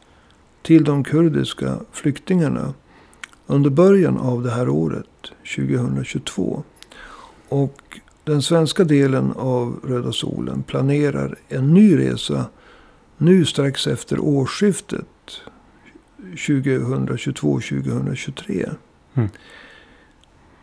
till 0.62 0.84
de 0.84 1.04
kurdiska 1.04 1.80
flyktingarna 1.92 2.74
under 3.48 3.70
början 3.70 4.18
av 4.18 4.44
det 4.44 4.52
här 4.52 4.70
året, 4.70 5.32
2022. 5.56 6.64
Och 7.50 8.00
den 8.24 8.42
svenska 8.42 8.84
delen 8.84 9.32
av 9.32 9.80
Röda 9.84 10.12
Solen 10.12 10.64
planerar 10.64 11.36
en 11.48 11.74
ny 11.74 11.98
resa 11.98 12.46
nu 13.18 13.46
strax 13.46 13.88
efter 13.88 14.20
årsskiftet 14.20 15.42
2022-2023. 16.18 18.76
Mm. 19.14 19.30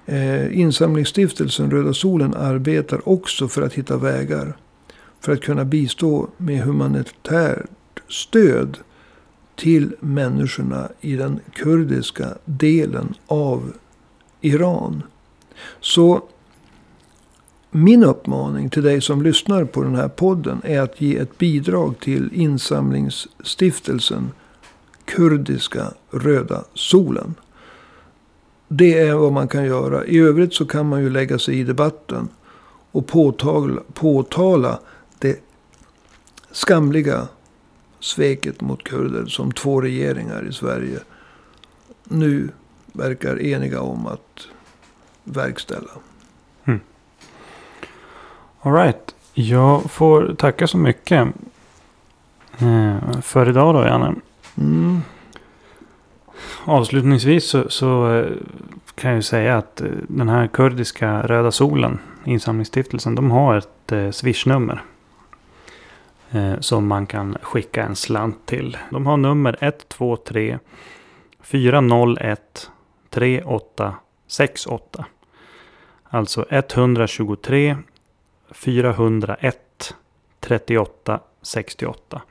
Eh, 0.06 0.58
Insamlingsstiftelsen 0.58 1.70
Röda 1.70 1.94
Solen 1.94 2.34
arbetar 2.34 3.08
också 3.08 3.48
för 3.48 3.62
att 3.62 3.72
hitta 3.72 3.96
vägar 3.96 4.56
för 5.20 5.32
att 5.32 5.40
kunna 5.40 5.64
bistå 5.64 6.28
med 6.36 6.60
humanitärt 6.60 8.00
stöd 8.08 8.78
till 9.56 9.94
människorna 10.00 10.88
i 11.00 11.16
den 11.16 11.40
kurdiska 11.52 12.28
delen 12.44 13.14
av 13.26 13.72
Iran. 14.40 15.02
Så 15.80 16.22
min 17.70 18.04
uppmaning 18.04 18.70
till 18.70 18.82
dig 18.82 19.00
som 19.00 19.22
lyssnar 19.22 19.64
på 19.64 19.82
den 19.82 19.94
här 19.94 20.08
podden 20.08 20.60
är 20.64 20.80
att 20.80 21.00
ge 21.00 21.16
ett 21.16 21.38
bidrag 21.38 22.00
till 22.00 22.30
insamlingsstiftelsen 22.32 24.30
Kurdiska 25.04 25.92
Röda 26.10 26.64
Solen. 26.74 27.34
Det 28.68 28.98
är 28.98 29.14
vad 29.14 29.33
man 29.33 29.48
kan 29.48 29.64
göra. 29.64 30.05
I 30.05 30.18
övrigt 30.18 30.55
så 30.55 30.66
kan 30.66 30.88
man 30.88 31.02
ju 31.02 31.11
lägga 31.11 31.38
sig 31.38 31.59
i 31.59 31.64
debatten 31.64 32.29
och 32.92 33.07
påtala, 33.07 33.83
påtala 33.94 34.81
det 35.18 35.40
skamliga 36.50 37.29
sveket 38.00 38.61
mot 38.61 38.85
kurder 38.85 39.26
som 39.26 39.52
två 39.52 39.81
regeringar 39.81 40.48
i 40.48 40.52
Sverige 40.52 40.98
nu 42.05 42.50
verkar 42.92 43.42
eniga 43.42 43.81
om 43.81 44.07
att 44.07 44.48
verkställa. 45.24 45.90
alright. 48.61 49.14
Jag 49.35 49.90
får 49.90 50.35
tacka 50.35 50.66
så 50.66 50.79
mycket 50.79 51.29
eh, 52.59 53.20
för 53.22 53.48
idag 53.48 53.74
då, 53.74 53.85
Janne. 53.85 54.14
Mm. 54.59 55.00
Avslutningsvis 56.64 57.44
så, 57.44 57.68
så 57.68 58.12
eh, 58.14 58.32
kan 58.94 59.11
jag 59.11 59.16
ju 59.16 59.22
säga 59.22 59.56
att 59.56 59.80
eh, 59.80 59.88
den 60.09 60.28
här 60.28 60.46
kurdiska 60.46 61.22
Röda 61.22 61.52
Solen, 61.52 61.98
insamlingsstiftelsen, 62.24 63.14
de 63.14 63.30
har 63.30 63.56
ett 63.56 63.92
eh, 63.92 64.11
swishnummer. 64.11 64.82
Som 66.61 66.87
man 66.87 67.06
kan 67.06 67.37
skicka 67.42 67.85
en 67.85 67.96
slant 67.96 68.46
till. 68.46 68.76
De 68.90 69.06
har 69.06 69.16
nummer 69.16 69.56
123 69.61 70.59
401 71.40 72.70
3868. 73.11 75.04
Alltså 76.04 76.46
123 76.50 77.76
401 78.50 79.94
38 80.40 81.20
68. 81.42 82.22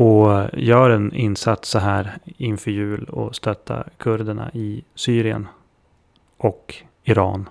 Och 0.00 0.48
gör 0.52 0.90
en 0.90 1.14
insats 1.14 1.68
så 1.68 1.78
här 1.78 2.18
inför 2.24 2.70
jul 2.70 3.04
och 3.04 3.36
stötta 3.36 3.84
kurderna 3.96 4.50
i 4.52 4.84
Syrien 4.94 5.48
och 6.36 6.74
Iran. 7.04 7.48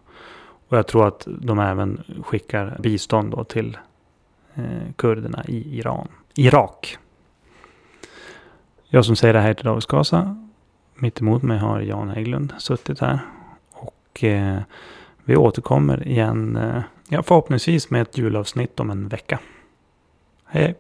Och 0.67 0.77
jag 0.77 0.87
tror 0.87 1.07
att 1.07 1.27
de 1.27 1.59
även 1.59 2.03
skickar 2.23 2.77
bistånd 2.79 3.31
då 3.31 3.43
till 3.43 3.77
eh, 4.55 4.91
kurderna 4.95 5.43
i 5.47 5.77
Iran. 5.77 6.07
Irak. 6.35 6.97
Jag 8.87 9.05
som 9.05 9.15
säger 9.15 9.33
det 9.33 9.39
här 9.39 9.47
heter 9.47 9.63
David 9.63 9.83
Skasa. 9.83 10.45
Mitt 10.95 11.21
emot 11.21 11.43
mig 11.43 11.57
har 11.57 11.79
Jan 11.79 12.09
Hägglund 12.09 12.53
suttit 12.57 12.99
här. 12.99 13.19
Och 13.71 14.23
eh, 14.23 14.59
vi 15.23 15.35
återkommer 15.35 16.07
igen, 16.07 16.55
eh, 16.55 16.81
ja, 17.09 17.23
förhoppningsvis 17.23 17.89
med 17.89 18.01
ett 18.01 18.17
julavsnitt 18.17 18.79
om 18.79 18.89
en 18.89 19.07
vecka. 19.07 19.39
Hej! 20.45 20.75